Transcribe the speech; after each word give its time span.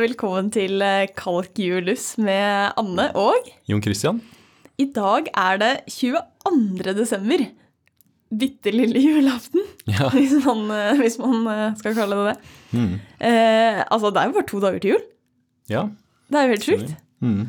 velkommen 0.00 0.48
til 0.52 0.80
Kalkjulus 0.80 1.18
Kalk 1.18 1.58
Julus 1.60 2.04
med 2.16 2.72
Anne 2.80 3.10
og 3.18 3.48
Jon 3.68 3.82
Christian? 3.84 4.20
I 4.80 4.86
dag 4.94 5.28
er 5.36 5.58
det 5.60 5.72
22. 5.92 6.94
desember. 6.96 7.44
Bitte 8.32 8.72
lille 8.72 9.02
julaften, 9.02 9.60
Ja. 9.92 10.08
hvis 10.14 10.32
man, 10.46 10.64
eh, 10.72 10.96
hvis 11.02 11.18
man 11.20 11.46
eh, 11.52 11.74
skal 11.76 11.96
kalle 11.98 12.16
det 12.16 12.30
det. 12.30 12.54
Mm. 12.72 12.94
Eh, 13.20 13.82
altså, 13.92 14.08
det 14.10 14.22
er 14.22 14.30
jo 14.30 14.36
bare 14.38 14.48
to 14.48 14.62
dager 14.64 14.78
til 14.80 14.94
jul. 14.94 15.04
Ja. 15.68 15.84
Det 16.32 16.40
er 16.40 16.48
jo 16.48 16.54
helt 16.54 16.68
sjukt. 16.70 16.94
Mm. 17.20 17.42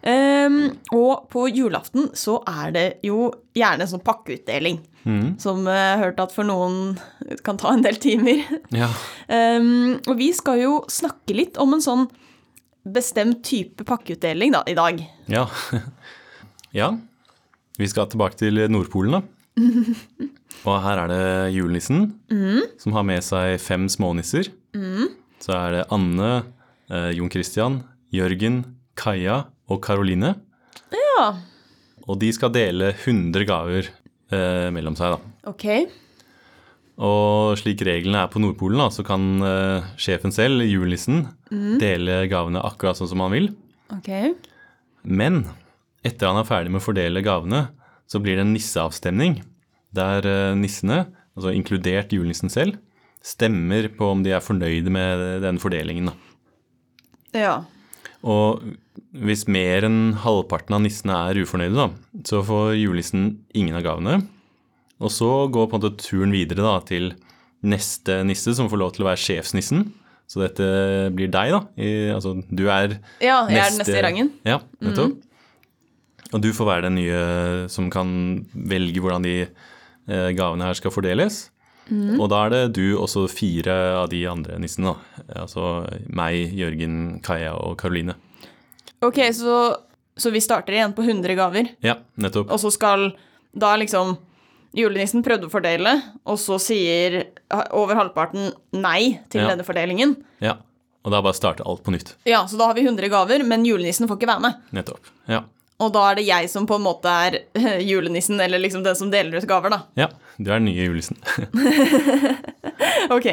Ehm, 0.00 0.78
og 0.96 1.26
på 1.32 1.44
julaften 1.52 2.08
så 2.16 2.38
er 2.48 2.72
det 2.72 2.86
jo 3.04 3.28
gjerne 3.56 3.88
sånn 3.88 4.02
pakkeutdeling. 4.04 4.80
Mm. 5.04 5.36
Som 5.40 5.66
eh, 5.68 5.76
jeg 5.76 5.92
har 5.96 6.02
hørt 6.06 6.22
at 6.24 6.32
for 6.34 6.48
noen 6.48 6.96
kan 7.44 7.60
ta 7.60 7.74
en 7.74 7.84
del 7.84 8.00
timer. 8.00 8.44
Ja. 8.80 8.88
Um, 9.30 9.98
og 10.08 10.16
vi 10.18 10.30
skal 10.34 10.60
jo 10.62 10.72
snakke 10.90 11.34
litt 11.36 11.58
om 11.60 11.74
en 11.76 11.84
sånn 11.84 12.06
bestemt 12.90 13.42
type 13.46 13.84
pakkeutdeling 13.86 14.54
da, 14.54 14.62
i 14.70 14.76
dag. 14.78 15.02
Ja. 15.30 15.44
ja. 16.80 16.92
Vi 17.80 17.88
skal 17.90 18.08
tilbake 18.12 18.38
til 18.40 18.62
Nordpolen, 18.72 19.20
da. 19.20 19.22
Og 20.68 20.76
her 20.84 20.98
er 21.00 21.08
det 21.08 21.52
julenissen, 21.54 22.10
som 22.80 22.92
har 22.92 23.04
med 23.08 23.24
seg 23.24 23.54
fem 23.62 23.86
smånisser. 23.88 24.50
Så 25.40 25.54
er 25.56 25.72
det 25.72 25.86
Anne, 25.94 26.30
eh, 26.92 27.10
Jon 27.16 27.30
Christian, 27.32 27.78
Jørgen, 28.12 28.60
Kaja 28.98 29.46
og 29.70 29.80
Karoline. 29.84 30.34
Ja. 30.94 31.30
Og 32.08 32.18
de 32.20 32.30
skal 32.34 32.52
dele 32.54 32.92
100 32.92 33.46
gaver 33.48 33.88
eh, 33.88 34.68
mellom 34.74 34.96
seg, 34.98 35.16
da. 35.16 35.34
Ok. 35.50 35.66
Og 37.00 37.56
slik 37.60 37.80
reglene 37.86 38.24
er 38.24 38.32
på 38.32 38.42
Nordpolen, 38.42 38.82
da, 38.82 38.90
så 38.92 39.04
kan 39.06 39.26
eh, 39.46 39.90
sjefen 40.00 40.34
selv, 40.34 40.66
julenissen, 40.68 41.24
dele 41.80 42.24
gavene 42.30 42.62
akkurat 42.66 42.98
sånn 42.98 43.08
som 43.12 43.22
han 43.24 43.32
vil. 43.32 43.48
Ok. 43.94 44.10
Men 45.08 45.44
etter 46.06 46.28
han 46.28 46.40
er 46.40 46.48
ferdig 46.48 46.74
med 46.74 46.82
å 46.82 46.84
fordele 46.84 47.24
gavene, 47.24 47.68
så 48.10 48.20
blir 48.20 48.36
det 48.36 48.44
en 48.44 48.54
nisseavstemning 48.56 49.40
der 49.96 50.26
eh, 50.28 50.58
nissene, 50.58 51.04
altså 51.38 51.54
inkludert 51.54 52.12
julenissen 52.14 52.52
selv, 52.52 52.78
stemmer 53.24 53.90
på 53.92 54.12
om 54.14 54.22
de 54.24 54.32
er 54.32 54.44
fornøyde 54.44 54.92
med 54.92 55.42
den 55.44 55.60
fordelingen. 55.60 56.10
Da. 56.10 56.16
Ja. 57.36 57.54
Og 58.26 58.64
hvis 59.16 59.46
mer 59.50 59.86
enn 59.88 60.12
halvparten 60.22 60.76
av 60.76 60.82
nissene 60.84 61.16
er 61.30 61.40
ufornøyde, 61.42 61.76
da, 61.76 62.20
så 62.26 62.42
får 62.46 62.74
julenissen 62.78 63.30
ingen 63.56 63.76
av 63.78 63.84
gavene. 63.86 64.20
Og 65.00 65.12
så 65.14 65.28
går 65.52 65.68
på 65.70 65.78
en 65.78 65.82
måte 65.82 65.96
turen 66.04 66.34
videre 66.34 66.62
da, 66.66 66.76
til 66.86 67.12
neste 67.64 68.20
nisse, 68.28 68.54
som 68.56 68.68
får 68.72 68.80
lov 68.80 68.92
til 68.96 69.04
å 69.04 69.10
være 69.10 69.20
sjefsnissen. 69.20 69.86
Så 70.30 70.42
dette 70.44 70.66
blir 71.16 71.30
deg, 71.32 71.50
da. 71.56 71.60
I, 71.80 71.90
altså, 72.14 72.36
du 72.46 72.66
er 72.70 72.98
Ja, 73.24 73.42
jeg 73.50 73.58
er 73.58 73.72
den 73.72 73.80
neste 73.82 73.96
i 73.98 74.04
rangen. 74.04 74.30
ja, 74.46 74.60
nettopp. 74.84 75.16
Og 76.30 76.42
du 76.44 76.52
får 76.54 76.68
være 76.68 76.86
den 76.86 76.94
nye 77.00 77.22
som 77.72 77.88
kan 77.90 78.10
velge 78.54 79.00
hvordan 79.02 79.24
de 79.26 79.32
eh, 79.42 80.28
gavene 80.38 80.68
her 80.68 80.78
skal 80.78 80.92
fordeles. 80.94 81.48
Og 81.90 82.28
da 82.30 82.44
er 82.46 82.52
det 82.54 82.60
du 82.76 82.84
og 83.00 83.08
så 83.10 83.24
fire 83.26 83.74
av 83.98 84.04
de 84.12 84.20
andre 84.30 84.60
nissene. 84.62 84.92
da. 84.92 85.24
Altså 85.42 85.64
meg, 86.06 86.52
Jørgen, 86.54 87.18
Kaja 87.26 87.56
og 87.58 87.74
Karoline. 87.80 88.14
Ok, 89.02 89.18
så, 89.34 89.54
så 90.20 90.30
vi 90.34 90.40
starter 90.44 90.76
igjen 90.76 90.92
på 90.96 91.02
100 91.06 91.34
gaver, 91.38 91.70
Ja, 91.84 91.94
nettopp. 92.20 92.50
og 92.52 92.60
så 92.60 92.70
skal 92.74 93.10
da 93.56 93.74
liksom 93.80 94.16
julenissen 94.76 95.24
prøvde 95.26 95.48
å 95.48 95.50
fordele, 95.52 95.94
og 96.28 96.36
så 96.38 96.58
sier 96.62 97.22
over 97.74 97.96
halvparten 97.98 98.52
nei 98.76 99.18
til 99.32 99.40
Ja. 99.42 99.48
denne 99.54 99.64
fordelingen. 99.66 100.16
Ja, 100.40 100.58
Og 101.02 101.10
da 101.14 101.22
bare 101.24 101.32
starter 101.32 101.64
alt 101.64 101.80
på 101.82 101.90
nytt. 101.94 102.10
Ja, 102.28 102.42
så 102.44 102.58
da 102.60 102.66
har 102.68 102.74
vi 102.76 102.82
100 102.84 103.08
gaver, 103.08 103.40
men 103.48 103.64
julenissen 103.64 104.06
får 104.06 104.18
ikke 104.20 104.28
være 104.28 104.40
med. 104.44 104.54
Nettopp. 104.76 105.00
Ja. 105.32 105.40
Og 105.80 105.94
da 105.94 106.02
er 106.10 106.14
det 106.18 106.26
jeg 106.26 106.50
som 106.52 106.66
på 106.68 106.76
en 106.76 106.84
måte 106.84 107.08
er 107.08 107.38
julenissen, 107.90 108.36
eller 108.38 108.60
liksom 108.60 108.82
den 108.84 108.94
som 108.94 109.08
deler 109.10 109.38
ut 109.40 109.46
gaver, 109.48 109.70
da. 109.72 109.78
ja, 109.96 110.08
du 110.36 110.50
er 110.52 110.58
den 110.60 110.66
nye 110.68 110.84
julenissen. 110.84 111.16
Ok. 113.10 113.26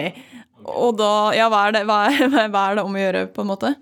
Og 0.68 0.96
da 1.00 1.12
Ja, 1.38 1.50
hva 1.52 1.68
er 1.68 1.76
det, 1.76 1.84
hva 1.88 1.98
er, 2.08 2.50
hva 2.54 2.64
er 2.72 2.80
det 2.80 2.84
om 2.88 2.96
å 2.96 3.02
gjøre, 3.04 3.26
på 3.36 3.44
en 3.44 3.52
måte? 3.52 3.74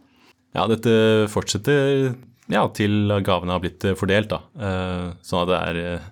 Ja, 0.56 0.66
dette 0.72 0.96
fortsetter 1.32 2.16
ja, 2.52 2.62
til 2.78 3.10
gavene 3.26 3.56
har 3.56 3.62
blitt 3.64 3.84
eh, 3.90 3.96
fordelt, 3.98 4.30
da. 4.32 4.42
Eh, 4.56 5.08
sånn 5.26 5.44
at 5.44 5.52
det 5.52 5.60
er, 5.60 5.80
eh, 5.98 6.08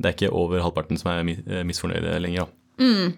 det 0.00 0.10
er 0.10 0.16
ikke 0.18 0.32
over 0.34 0.62
halvparten 0.64 0.98
som 1.00 1.12
er 1.12 1.22
mi- 1.28 1.40
misfornøyde 1.68 2.16
lenger, 2.24 2.48
da. 2.48 3.12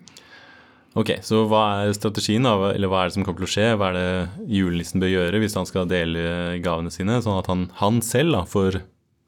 Ok, 0.97 1.11
så 1.21 1.43
hva 1.51 1.63
er 1.85 1.93
strategien, 1.93 2.47
da? 2.49 2.55
Eller 2.73 2.89
hva 2.89 3.03
er 3.05 3.11
det 3.11 3.17
som 3.19 3.25
kommer 3.27 3.43
til 3.45 3.49
å 3.51 3.53
skje? 3.53 3.67
Hva 3.77 3.91
er 3.91 3.97
det 3.99 4.49
julenissen 4.49 5.03
bør 5.03 5.11
gjøre 5.13 5.41
hvis 5.43 5.57
han 5.59 5.69
skal 5.69 5.89
dele 5.91 6.23
gavene 6.65 6.93
sine, 6.95 7.19
sånn 7.25 7.37
at 7.43 7.51
han, 7.53 7.67
han 7.83 7.99
selv 8.05 8.33
da, 8.33 8.41
får 8.49 8.79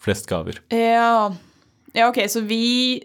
flest 0.00 0.28
gaver? 0.30 0.62
Ja. 0.72 1.28
ja, 1.92 2.08
ok, 2.08 2.22
så 2.32 2.40
vi 2.48 3.02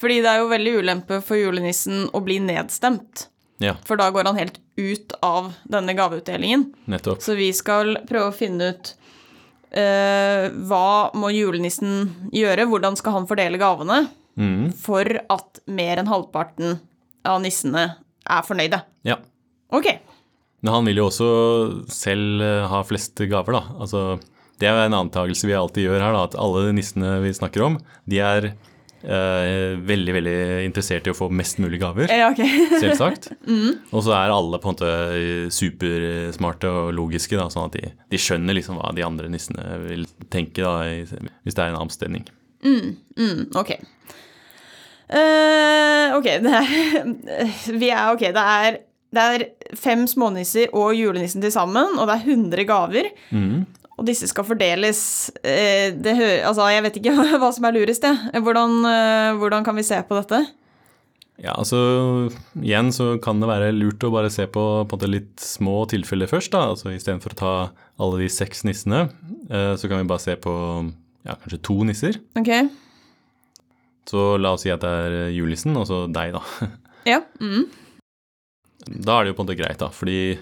Fordi 0.00 0.18
det 0.24 0.30
er 0.32 0.40
jo 0.40 0.48
veldig 0.50 0.72
ulempe 0.80 1.18
for 1.22 1.36
julenissen 1.38 2.06
å 2.16 2.22
bli 2.24 2.38
nedstemt. 2.42 3.26
Ja, 3.60 3.74
For 3.84 4.00
da 4.00 4.08
går 4.12 4.24
han 4.30 4.38
helt 4.40 4.56
ut 4.80 5.12
av 5.20 5.52
denne 5.68 5.92
gaveutdelingen. 5.96 6.70
nettopp. 6.88 7.20
Så 7.22 7.36
vi 7.36 7.50
skal 7.52 7.98
prøve 8.08 8.30
å 8.30 8.36
finne 8.36 8.70
ut 8.72 8.94
uh, 9.76 10.48
hva 10.70 11.10
må 11.12 11.32
julenissen 11.34 12.30
gjøre, 12.32 12.64
hvordan 12.70 12.96
skal 12.96 13.18
han 13.18 13.28
fordele 13.28 13.60
gavene, 13.60 14.06
mm. 14.40 14.70
for 14.80 15.20
at 15.28 15.60
mer 15.68 16.00
enn 16.00 16.08
halvparten 16.08 16.78
av 17.28 17.42
nissene 17.44 17.84
er 18.30 18.46
fornøyde. 18.46 18.80
Ja. 19.04 19.20
Ok. 19.76 19.92
Men 20.64 20.74
han 20.76 20.88
vil 20.88 21.00
jo 21.00 21.08
også 21.08 21.28
selv 21.92 22.42
eh, 22.44 22.66
ha 22.68 22.80
flest 22.84 23.20
gaver, 23.30 23.56
da. 23.56 23.76
Altså, 23.80 24.02
det 24.60 24.68
er 24.68 24.82
en 24.84 24.96
antakelse 24.98 25.48
vi 25.48 25.56
alltid 25.56 25.86
gjør 25.86 26.02
her, 26.04 26.16
da, 26.16 26.24
at 26.28 26.36
alle 26.40 26.72
nissene 26.76 27.16
vi 27.24 27.32
snakker 27.36 27.64
om, 27.64 27.78
de 28.08 28.20
er 28.24 28.50
veldig, 29.00 30.12
veldig 30.16 30.34
interessert 30.66 31.06
i 31.08 31.12
å 31.12 31.16
få 31.16 31.30
mest 31.32 31.60
mulig 31.62 31.80
gaver. 31.80 32.10
Ja, 32.12 32.30
okay. 32.32 32.66
Selvsagt. 32.82 33.30
Og 33.48 34.04
så 34.04 34.12
er 34.16 34.34
alle 34.34 34.60
på 34.60 34.70
en 34.70 34.76
måte 34.76 35.52
supersmarte 35.54 36.68
og 36.68 36.92
logiske, 36.98 37.38
da, 37.40 37.48
sånn 37.52 37.70
at 37.70 37.78
de, 37.78 37.94
de 38.12 38.20
skjønner 38.20 38.58
liksom 38.58 38.80
hva 38.80 38.92
de 38.96 39.06
andre 39.06 39.30
nissene 39.32 39.64
vil 39.86 40.04
tenke 40.32 40.64
da, 40.66 40.84
hvis 40.84 41.56
det 41.56 41.64
er 41.64 41.72
en 41.72 41.80
avstemning. 41.80 42.28
Mm, 42.60 43.48
ok. 43.56 43.72
Uh, 45.10 46.14
ok, 46.20 46.28
det 46.44 46.54
er, 46.54 46.68
vi 47.82 47.90
er, 47.90 48.12
ok, 48.12 48.28
det 48.36 48.44
er, 48.44 48.78
det 49.10 49.24
er 49.26 49.44
fem 49.78 50.04
smånisser 50.06 50.70
og 50.76 50.92
julenissen 50.94 51.42
til 51.42 51.50
sammen, 51.54 51.96
og 51.98 52.06
det 52.06 52.20
er 52.20 52.28
100 52.36 52.66
gaver. 52.68 53.10
Mhm. 53.34 53.60
Og 54.00 54.06
disse 54.08 54.30
skal 54.30 54.46
fordeles 54.48 55.02
eh, 55.44 55.92
det 55.92 56.16
hø 56.16 56.28
Altså, 56.48 56.64
jeg 56.72 56.86
vet 56.86 56.96
ikke 57.02 57.12
hva 57.42 57.50
som 57.52 57.68
er 57.68 57.76
lurest, 57.76 58.06
jeg. 58.06 58.40
Hvordan, 58.40 58.80
eh, 58.88 59.36
hvordan 59.40 59.66
kan 59.66 59.76
vi 59.76 59.84
se 59.86 60.00
på 60.08 60.16
dette? 60.16 60.40
Ja, 61.40 61.54
altså 61.56 61.78
igjen 62.60 62.90
så 62.92 63.14
kan 63.24 63.40
det 63.40 63.48
være 63.48 63.70
lurt 63.72 64.02
å 64.04 64.10
bare 64.12 64.28
se 64.32 64.44
på, 64.52 64.64
på 64.88 64.98
litt 65.08 65.40
små 65.40 65.86
tilfeller 65.88 66.28
først, 66.28 66.52
da. 66.52 66.66
Altså 66.74 66.92
istedenfor 66.92 67.32
å 67.32 67.38
ta 67.38 67.52
alle 68.00 68.20
de 68.24 68.28
seks 68.32 68.64
nissene, 68.68 69.06
eh, 69.48 69.72
så 69.80 69.88
kan 69.88 70.02
vi 70.02 70.08
bare 70.10 70.24
se 70.24 70.36
på 70.40 70.52
ja, 71.24 71.36
kanskje 71.36 71.62
to 71.64 71.78
nisser. 71.88 72.20
Ok? 72.40 72.52
Så 74.10 74.34
la 74.40 74.52
oss 74.56 74.66
si 74.66 74.72
at 74.72 74.84
det 74.84 74.90
er 74.90 75.32
julenissen, 75.32 75.76
og 75.80 75.88
så 75.88 76.04
deg, 76.12 76.36
da. 76.36 76.70
Ja. 77.08 77.22
Mm. 77.40 77.64
Da 79.00 79.14
er 79.14 79.24
det 79.24 79.30
jo 79.30 79.36
på 79.38 79.40
en 79.40 79.46
måte 79.48 79.56
greit, 79.56 79.80
da, 79.80 79.88
fordi 79.92 80.36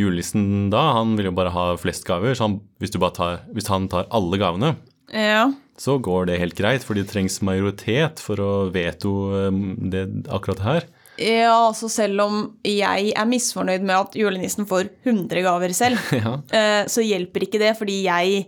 julenissen 0.00 0.70
da, 0.72 0.80
han 0.98 1.16
vil 1.18 1.28
jo 1.30 1.34
bare 1.36 1.52
ha 1.54 1.66
flest 1.80 2.06
gaver, 2.08 2.34
så 2.36 2.46
han, 2.48 2.58
hvis, 2.82 2.92
tar, 3.16 3.42
hvis 3.54 3.68
han 3.72 3.88
tar 3.92 4.08
alle 4.10 4.38
gavene, 4.40 4.74
Ja. 5.12 5.50
så 5.80 5.98
går 6.02 6.26
det 6.30 6.38
helt 6.40 6.54
greit, 6.58 6.84
fordi 6.86 7.02
det 7.04 7.10
trengs 7.12 7.40
majoritet 7.42 8.20
for 8.22 8.36
å 8.42 8.50
veto 8.72 9.14
eh, 9.36 9.60
det, 9.92 10.06
akkurat 10.30 10.64
her. 10.66 10.88
Ja, 11.20 11.66
altså 11.68 11.90
selv 11.92 12.22
om 12.24 12.36
jeg 12.64 13.10
er 13.12 13.26
misfornøyd 13.28 13.82
med 13.84 13.96
at 13.96 14.14
julenissen 14.16 14.64
får 14.70 14.88
100 15.04 15.42
gaver 15.44 15.74
selv, 15.76 16.00
Ja. 16.16 16.38
eh, 16.54 16.84
så 16.88 17.04
hjelper 17.04 17.44
ikke 17.48 17.60
det, 17.60 17.74
fordi 17.80 18.02
jeg 18.08 18.46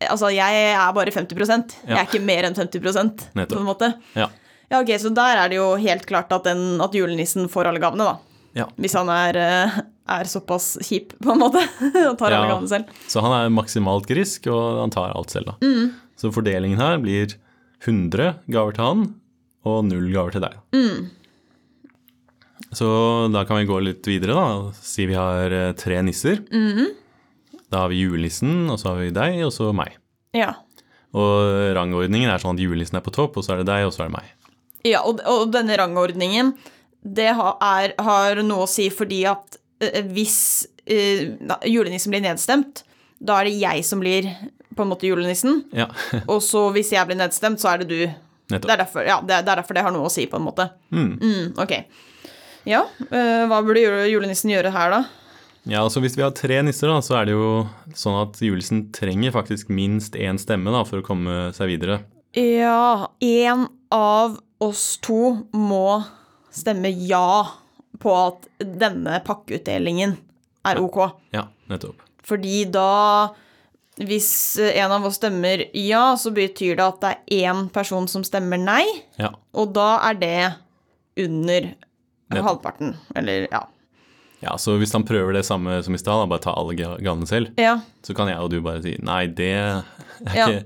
Altså, 0.00 0.30
jeg 0.32 0.62
er 0.72 0.92
bare 0.96 1.12
50 1.12 1.36
ja. 1.36 1.58
Jeg 1.90 1.98
er 1.98 2.06
ikke 2.06 2.22
mer 2.24 2.46
enn 2.48 2.54
50 2.56 2.80
Nettopp. 3.36 3.50
på 3.52 3.58
en 3.60 3.66
måte. 3.68 3.88
Ja. 4.16 4.30
Ja, 4.70 4.78
ok, 4.80 4.94
så 5.02 5.10
der 5.12 5.36
er 5.42 5.50
det 5.52 5.58
jo 5.58 5.74
helt 5.76 6.06
klart 6.08 6.32
at, 6.32 6.44
den, 6.48 6.80
at 6.80 6.94
julenissen 6.96 7.50
får 7.52 7.68
alle 7.68 7.82
gavene, 7.82 8.06
da. 8.08 8.14
ja. 8.62 8.66
Hvis 8.80 8.94
han 8.96 9.10
er, 9.12 9.36
eh, 9.36 9.76
er 10.10 10.28
såpass 10.30 10.72
kjip, 10.86 11.14
på 11.24 11.32
en 11.34 11.40
måte, 11.42 11.62
og 12.06 12.16
tar 12.20 12.32
alle 12.34 12.46
Ja. 12.48 12.54
gavene 12.54 12.70
selv. 12.72 12.90
Så 13.10 13.22
han 13.24 13.34
er 13.36 13.52
maksimalt 13.54 14.08
grisk, 14.10 14.46
og 14.52 14.80
han 14.82 14.92
tar 14.94 15.14
alt 15.16 15.30
selv, 15.34 15.52
da. 15.52 15.56
Mm. 15.64 15.94
Så 16.20 16.32
fordelingen 16.34 16.80
her 16.82 16.98
blir 17.00 17.36
100 17.86 18.34
gaver 18.52 18.76
til 18.76 18.84
han 18.84 19.06
og 19.64 19.84
null 19.88 20.10
gaver 20.12 20.34
til 20.36 20.44
deg. 20.44 20.58
Mm. 20.76 21.08
Så 22.72 22.86
da 23.34 23.42
kan 23.48 23.58
vi 23.58 23.66
gå 23.68 23.78
litt 23.82 24.06
videre, 24.06 24.36
da. 24.36 24.72
Si 24.84 25.06
vi 25.10 25.16
har 25.18 25.50
eh, 25.50 25.72
tre 25.78 26.00
nisser. 26.06 26.42
Mm-hmm. 26.52 26.90
Da 27.70 27.84
har 27.84 27.90
vi 27.92 28.02
julenissen, 28.04 28.68
og 28.70 28.78
så 28.82 28.92
har 28.92 29.00
vi 29.00 29.10
deg, 29.14 29.40
og 29.46 29.52
så 29.54 29.70
meg. 29.74 29.96
Ja. 30.36 30.52
Og 31.16 31.74
rangordningen 31.76 32.30
er 32.30 32.42
sånn 32.42 32.54
at 32.58 32.62
julenissen 32.62 32.98
er 33.00 33.04
på 33.06 33.12
topp, 33.14 33.38
og 33.40 33.46
så 33.46 33.56
er 33.56 33.62
det 33.62 33.70
deg, 33.72 33.86
og 33.88 33.94
så 33.94 34.04
er 34.04 34.10
det 34.12 34.16
meg. 34.18 34.28
Ja, 34.86 35.02
og, 35.06 35.20
og 35.28 35.50
denne 35.54 35.76
rangordningen, 35.80 36.54
det 37.02 37.30
har, 37.36 37.56
er, 37.64 37.94
har 38.00 38.40
noe 38.46 38.66
å 38.66 38.70
si 38.70 38.86
fordi 38.92 39.22
at 39.28 39.58
hvis 40.12 40.40
eh, 40.86 41.36
julenissen 41.68 42.12
blir 42.12 42.24
nedstemt, 42.24 42.84
da 43.20 43.40
er 43.40 43.48
det 43.48 43.58
jeg 43.60 43.84
som 43.84 44.00
blir 44.02 44.28
på 44.76 44.84
en 44.84 44.90
måte 44.92 45.08
julenissen. 45.08 45.64
Ja, 45.76 45.88
Og 46.32 46.42
så 46.44 46.68
hvis 46.74 46.92
jeg 46.94 47.08
blir 47.08 47.18
nedstemt, 47.20 47.60
så 47.62 47.74
er 47.74 47.82
det 47.82 47.90
du. 47.90 48.02
Det 48.50 48.64
er 48.66 48.82
derfor, 48.82 49.04
ja, 49.06 49.20
det 49.22 49.36
er, 49.36 49.44
er 49.44 49.60
derfor 49.60 49.76
det 49.76 49.84
har 49.86 49.94
noe 49.94 50.08
å 50.08 50.12
si, 50.12 50.24
på 50.26 50.40
en 50.40 50.46
måte. 50.48 50.66
Mm, 50.90 51.54
ok. 51.60 51.76
Ja, 52.68 52.82
eh, 53.08 53.44
hva 53.48 53.60
burde 53.64 53.82
julenissen 54.10 54.50
gjøre 54.52 54.72
her, 54.74 54.92
da? 54.92 55.02
Ja, 55.68 55.82
altså 55.84 56.00
Hvis 56.00 56.16
vi 56.16 56.24
har 56.24 56.32
tre 56.34 56.58
nisser, 56.64 56.88
da, 56.90 57.00
så 57.04 57.18
er 57.20 57.28
det 57.28 57.36
jo 57.36 57.50
sånn 57.96 58.16
at 58.22 58.40
julenissen 58.42 58.88
trenger 58.96 59.34
faktisk 59.34 59.70
minst 59.72 60.16
én 60.18 60.40
stemme 60.40 60.72
da, 60.74 60.82
for 60.88 61.00
å 61.00 61.06
komme 61.06 61.50
seg 61.56 61.74
videre. 61.74 62.00
Ja, 62.36 63.10
én 63.22 63.66
av 63.94 64.38
oss 64.62 64.94
to 65.02 65.36
må 65.56 66.00
stemme 66.54 66.90
ja 66.90 67.59
på 68.00 68.12
at 68.16 68.48
denne 68.60 69.20
pakkeutdelingen 69.26 70.16
er 70.66 70.80
ok. 70.82 70.98
Ja, 71.36 71.46
nettopp. 71.70 72.00
Fordi 72.26 72.64
da 72.70 72.88
Hvis 74.00 74.56
en 74.56 74.92
av 74.94 75.04
oss 75.04 75.18
stemmer 75.18 75.66
ja, 75.76 76.14
så 76.16 76.30
betyr 76.32 76.76
det 76.78 76.84
at 76.86 77.00
det 77.02 77.10
er 77.10 77.50
én 77.50 77.66
person 77.74 78.06
som 78.08 78.22
stemmer 78.24 78.56
nei, 78.60 78.84
Ja, 79.20 79.32
og 79.52 79.74
da 79.76 79.98
er 80.08 80.14
det 80.16 80.36
under 81.20 81.66
Nettopp. 82.30 82.46
halvparten. 82.46 82.94
Eller 83.18 83.48
ja. 83.50 83.60
ja 84.40 84.54
Så 84.56 84.78
hvis 84.80 84.92
han 84.96 85.04
prøver 85.04 85.34
det 85.36 85.42
samme 85.44 85.82
som 85.84 85.94
i 85.94 86.00
stad, 86.00 86.28
bare 86.30 86.40
ta 86.40 86.54
alle 86.56 86.76
ga- 86.78 86.96
gavene 87.02 87.28
selv, 87.28 87.50
Ja, 87.60 87.80
så 88.06 88.14
kan 88.16 88.28
jeg 88.32 88.38
og 88.40 88.48
du 88.54 88.60
bare 88.64 88.80
si 88.82 88.96
nei, 89.02 89.26
det 89.26 89.50
er 89.58 89.82
Ja. 90.34 90.46
ikke 90.48 90.64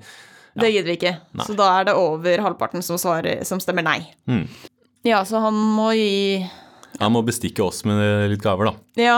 det 0.54 0.70
gidder 0.70 0.86
vi 0.92 0.96
ikke. 1.00 1.16
Nei. 1.34 1.44
Så 1.48 1.56
da 1.58 1.80
er 1.80 1.84
det 1.88 1.94
over 1.98 2.38
halvparten 2.38 2.82
som, 2.86 2.94
svarer, 2.96 3.42
som 3.44 3.58
stemmer 3.58 3.82
nei. 3.82 3.98
Mm. 4.30 4.44
Ja, 5.02 5.24
så 5.26 5.40
han 5.42 5.54
må 5.54 5.88
gi 5.98 6.44
Han 7.00 7.12
må 7.12 7.22
bestikke 7.26 7.64
oss 7.64 7.82
med 7.88 8.30
litt 8.30 8.42
gaver, 8.44 8.70
da. 8.70 8.74
Ja. 9.02 9.16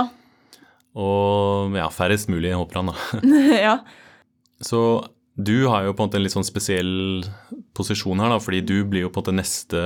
Og 0.96 1.74
ja, 1.76 1.88
færrest 1.92 2.30
mulig, 2.32 2.54
håper 2.56 2.80
han, 2.80 2.92
da. 2.92 3.26
ja. 3.68 3.74
Så 4.64 4.80
du 5.36 5.66
har 5.68 5.84
jo 5.84 5.92
på 5.92 6.00
en 6.02 6.08
måte 6.08 6.16
en 6.16 6.24
litt 6.24 6.32
sånn 6.32 6.46
spesiell 6.48 7.24
posisjon 7.76 8.22
her, 8.24 8.32
da, 8.32 8.38
fordi 8.40 8.62
du 8.64 8.78
blir 8.88 9.04
jo 9.04 9.10
på 9.12 9.20
en 9.20 9.26
måte 9.26 9.36
neste 9.36 9.82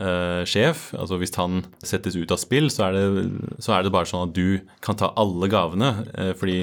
eh, 0.00 0.42
sjef. 0.48 0.86
Altså 0.96 1.18
hvis 1.20 1.34
han 1.36 1.60
settes 1.84 2.16
ut 2.16 2.32
av 2.32 2.40
spill, 2.40 2.70
så 2.72 2.86
er, 2.88 2.96
det, 2.96 3.28
så 3.60 3.76
er 3.76 3.84
det 3.84 3.92
bare 3.92 4.08
sånn 4.08 4.30
at 4.30 4.36
du 4.36 4.62
kan 4.84 4.96
ta 4.96 5.12
alle 5.20 5.50
gavene. 5.52 5.92
eh, 6.16 6.32
fordi 6.40 6.62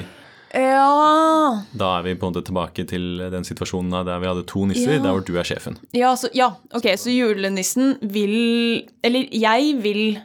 Ja. 0.55 1.61
da 1.75 1.97
er 1.99 2.03
vi 2.07 2.15
på 2.15 2.25
en 2.25 2.33
måte 2.33 2.45
tilbake 2.47 2.87
til 2.89 3.19
den 3.29 3.43
situasjonen 3.45 4.05
der 4.07 4.21
vi 4.23 4.29
hadde 4.31 4.45
to 4.49 4.65
nisser, 4.65 4.95
Ja. 4.97 5.03
der 5.03 5.11
hvor 5.19 5.25
du 5.27 5.35
er 5.37 5.43
sjefen. 5.45 5.77
Ja, 5.93 6.15
så, 6.17 6.29
ja, 6.33 6.53
ok, 6.73 6.89
så 6.97 7.11
julenissen 7.13 7.97
vil 8.01 8.87
Eller 9.03 9.27
jeg 9.35 9.75
vil 9.83 10.17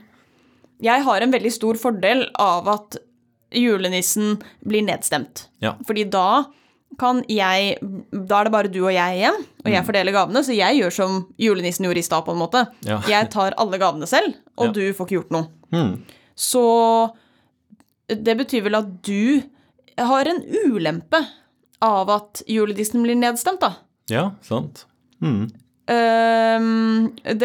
Jeg 0.82 1.02
har 1.04 1.20
en 1.20 1.30
veldig 1.34 1.52
stor 1.52 1.74
fordel 1.80 2.24
av 2.40 2.68
at 2.68 2.96
julenissen 3.52 4.38
blir 4.66 4.82
nedstemt. 4.86 5.48
Ja. 5.60 5.74
Fordi 5.86 6.04
da 6.10 6.44
kan 6.98 7.22
jeg 7.30 7.78
Da 8.12 8.40
er 8.40 8.44
det 8.48 8.52
bare 8.52 8.68
du 8.72 8.80
og 8.84 8.92
jeg 8.92 9.18
igjen, 9.20 9.36
og 9.60 9.64
Mm. 9.66 9.72
jeg 9.72 9.86
fordeler 9.86 10.12
gavene, 10.12 10.42
så 10.44 10.54
jeg 10.56 10.80
gjør 10.80 10.92
som 10.92 11.26
julenissen 11.38 11.84
gjorde 11.86 11.98
i 11.98 12.02
stad, 12.02 12.24
på 12.24 12.32
en 12.32 12.38
måte. 12.42 12.66
Ja. 12.84 13.00
Jeg 13.08 13.30
tar 13.30 13.54
alle 13.56 13.78
gavene 13.78 14.06
selv, 14.06 14.34
og 14.58 14.66
Ja. 14.66 14.72
du 14.72 14.92
får 14.92 15.06
ikke 15.06 15.18
gjort 15.22 15.30
noe. 15.30 15.46
Hmm. 15.72 16.02
Så 16.36 17.12
det 18.08 18.36
betyr 18.36 18.62
vel 18.64 18.74
at 18.74 19.02
du 19.02 19.42
har 19.98 20.24
en 20.26 20.42
ulempe 20.66 21.26
av 21.82 22.10
at 22.10 22.42
julenissen 22.48 23.02
blir 23.04 23.14
nedstemt, 23.16 23.60
da. 23.60 23.74
Ja, 24.08 24.30
sant. 24.42 24.84
Hmm. 25.20 25.48
Ehm, 25.86 27.14
det, 27.24 27.38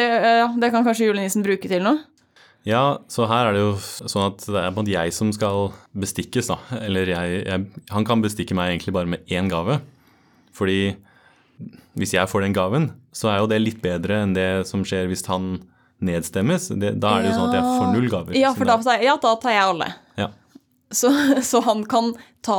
det 0.59 0.71
kan 0.71 0.83
kanskje 0.85 1.07
julenissen 1.11 1.43
bruke 1.43 1.67
til 1.69 1.81
noe? 1.85 1.99
Ja, 2.65 2.97
så 3.11 3.27
her 3.29 3.51
er 3.51 3.53
det 3.53 3.61
jo 3.61 3.73
sånn 3.77 4.25
at 4.31 4.41
det 4.47 4.57
er 4.57 4.71
på 4.71 4.79
en 4.79 4.79
måte 4.79 4.93
jeg 4.95 5.13
som 5.13 5.29
skal 5.35 5.67
bestikkes, 5.93 6.47
da. 6.49 6.57
Eller 6.81 7.11
jeg, 7.11 7.43
jeg 7.45 7.83
Han 7.93 8.05
kan 8.07 8.23
bestikke 8.23 8.55
meg 8.57 8.71
egentlig 8.73 8.93
bare 8.95 9.11
med 9.11 9.25
én 9.29 9.49
gave. 9.51 9.79
Fordi 10.55 10.95
hvis 11.95 12.13
jeg 12.15 12.27
får 12.27 12.41
den 12.41 12.55
gaven, 12.57 12.89
så 13.15 13.29
er 13.31 13.37
jo 13.43 13.47
det 13.51 13.61
litt 13.61 13.81
bedre 13.83 14.17
enn 14.23 14.33
det 14.35 14.65
som 14.67 14.81
skjer 14.87 15.05
hvis 15.11 15.23
han 15.29 15.59
nedstemmes. 16.03 16.67
Det, 16.75 16.95
da 16.99 17.13
er 17.19 17.23
det 17.23 17.29
jo 17.31 17.37
sånn 17.37 17.51
at 17.53 17.59
jeg 17.59 17.69
får 17.69 17.93
null 17.93 18.09
gaver. 18.11 18.35
Ja, 18.39 18.51
for 18.57 18.67
da, 18.67 18.97
ja, 19.03 19.13
da 19.21 19.35
tar 19.39 19.55
jeg 19.55 19.69
alle. 19.69 19.91
ja. 20.19 20.31
Så, 20.95 21.09
så 21.51 21.61
han 21.65 21.83
kan 21.89 22.11
ta 22.45 22.57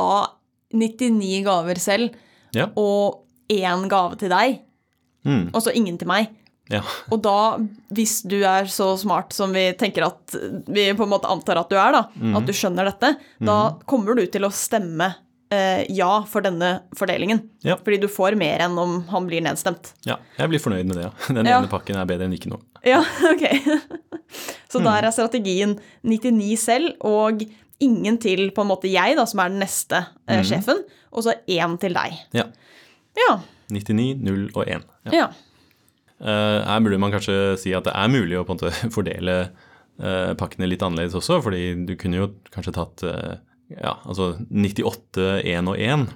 99 0.75 1.43
gaver 1.45 1.79
selv, 1.79 2.15
Ja. 2.55 2.69
og 2.79 3.23
én 3.51 3.87
gave 3.91 4.15
til 4.19 4.29
deg, 4.31 4.61
Mm. 5.27 5.49
og 5.53 5.59
så 5.63 5.73
ingen 5.75 5.97
til 5.99 6.07
meg. 6.07 6.29
Ja. 6.73 6.81
Og 7.13 7.21
da, 7.23 7.35
hvis 7.95 8.19
du 8.27 8.37
er 8.43 8.67
så 8.71 8.89
smart 8.99 9.31
som 9.35 9.53
vi 9.55 9.69
tenker 9.79 10.07
at 10.09 10.35
vi 10.67 10.89
på 10.97 11.05
en 11.05 11.13
måte 11.13 11.29
antar 11.31 11.61
at 11.61 11.69
du 11.71 11.77
er, 11.79 11.95
da, 11.95 12.01
mm. 12.15 12.35
at 12.39 12.45
du 12.49 12.53
skjønner 12.55 12.89
dette, 12.91 13.13
da 13.39 13.57
kommer 13.87 14.17
du 14.19 14.25
til 14.31 14.43
å 14.47 14.51
stemme 14.51 15.07
eh, 15.53 15.85
ja 15.95 16.23
for 16.27 16.43
denne 16.43 16.73
fordelingen. 16.99 17.39
Ja. 17.63 17.77
Fordi 17.79 18.01
du 18.03 18.09
får 18.11 18.35
mer 18.39 18.65
enn 18.65 18.75
om 18.81 18.97
han 19.13 19.29
blir 19.29 19.43
nedstemt. 19.45 19.93
ja. 20.07 20.17
Jeg 20.37 20.51
blir 20.51 20.59
fornøyd 20.63 20.89
med 20.89 20.99
det, 20.99 21.07
ja. 21.07 21.13
Den 21.39 21.45
Ja. 21.47 21.61
ene 21.61 21.71
pakken 21.71 21.95
er 22.01 22.09
bedre 22.09 22.27
enn 22.27 22.35
ikke 22.35 22.51
noe. 22.51 22.61
Ja, 22.85 22.99
ok. 23.31 23.47
Så 24.67 24.83
der 24.83 25.07
er 25.07 25.11
strategien 25.15 25.77
99 26.03 26.57
selv, 26.59 26.93
og 27.07 27.41
ingen 27.83 28.17
til 28.19 28.49
på 28.51 28.63
en 28.65 28.69
måte 28.71 28.89
jeg, 28.91 29.15
da, 29.17 29.23
som 29.29 29.39
er 29.43 29.51
den 29.53 29.61
neste 29.63 30.03
eh, 30.27 30.43
sjefen, 30.45 30.83
og 31.13 31.23
så 31.25 31.33
én 31.47 31.77
til 31.79 31.95
deg. 31.95 32.17
Ja. 32.35 32.49
Ja. 33.17 33.37
99, 33.73 34.17
0 34.23 34.43
og 34.55 34.63
1. 34.67 34.83
Ja. 35.15 35.29
Eh, 36.17 36.59
her 36.65 36.81
burde 36.81 36.99
man 37.01 37.13
kanskje 37.13 37.57
si 37.61 37.73
at 37.77 37.85
det 37.85 37.93
er 37.93 38.09
mulig 38.09 38.39
å 38.39 38.45
på 38.45 38.55
en 38.55 38.61
måte 38.61 38.89
fordele 38.95 39.35
eh, 39.43 40.31
pakkene 40.39 40.69
litt 40.69 40.85
annerledes 40.85 41.17
også, 41.19 41.41
fordi 41.45 41.75
du 41.87 41.93
kunne 41.99 42.21
jo 42.21 42.29
kanskje 42.53 42.73
tatt 42.77 43.03
eh, 43.05 43.35
ja, 43.75 43.97
altså 44.07 44.33
98, 44.49 45.27
1 45.43 45.69
og 45.69 45.77
1. 45.77 46.07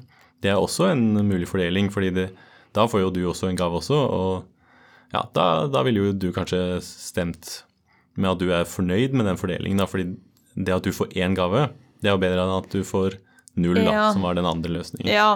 Det 0.41 0.53
er 0.53 0.61
også 0.61 0.89
en 0.89 1.05
mulig 1.27 1.49
fordeling, 1.49 1.91
fordi 1.93 2.13
det, 2.15 2.29
da 2.73 2.87
får 2.89 3.05
jo 3.05 3.13
du 3.13 3.21
også 3.29 3.51
en 3.51 3.59
gave 3.59 3.77
også, 3.81 3.97
og 3.97 5.11
ja, 5.11 5.25
da, 5.35 5.47
da 5.69 5.83
ville 5.85 6.07
jo 6.07 6.13
du 6.15 6.29
kanskje 6.33 6.79
stemt 6.85 7.59
med 8.15 8.31
at 8.31 8.41
du 8.41 8.51
er 8.55 8.67
fornøyd 8.67 9.13
med 9.13 9.27
den 9.27 9.39
fordelingen, 9.39 9.81
da, 9.81 9.87
fordi 9.89 10.15
det 10.55 10.73
at 10.73 10.87
du 10.87 10.95
får 10.95 11.13
én 11.19 11.35
gave, 11.37 11.67
det 12.01 12.09
er 12.09 12.15
jo 12.15 12.23
bedre 12.23 12.45
enn 12.45 12.55
at 12.57 12.71
du 12.73 12.81
får 12.87 13.19
null, 13.61 13.79
da, 13.79 13.91
Ja. 13.93 14.05
som 14.13 14.21
var 14.25 14.35
den 14.37 14.45
andre 14.49 14.71
løsningen. 14.75 15.07
Ja, 15.11 15.29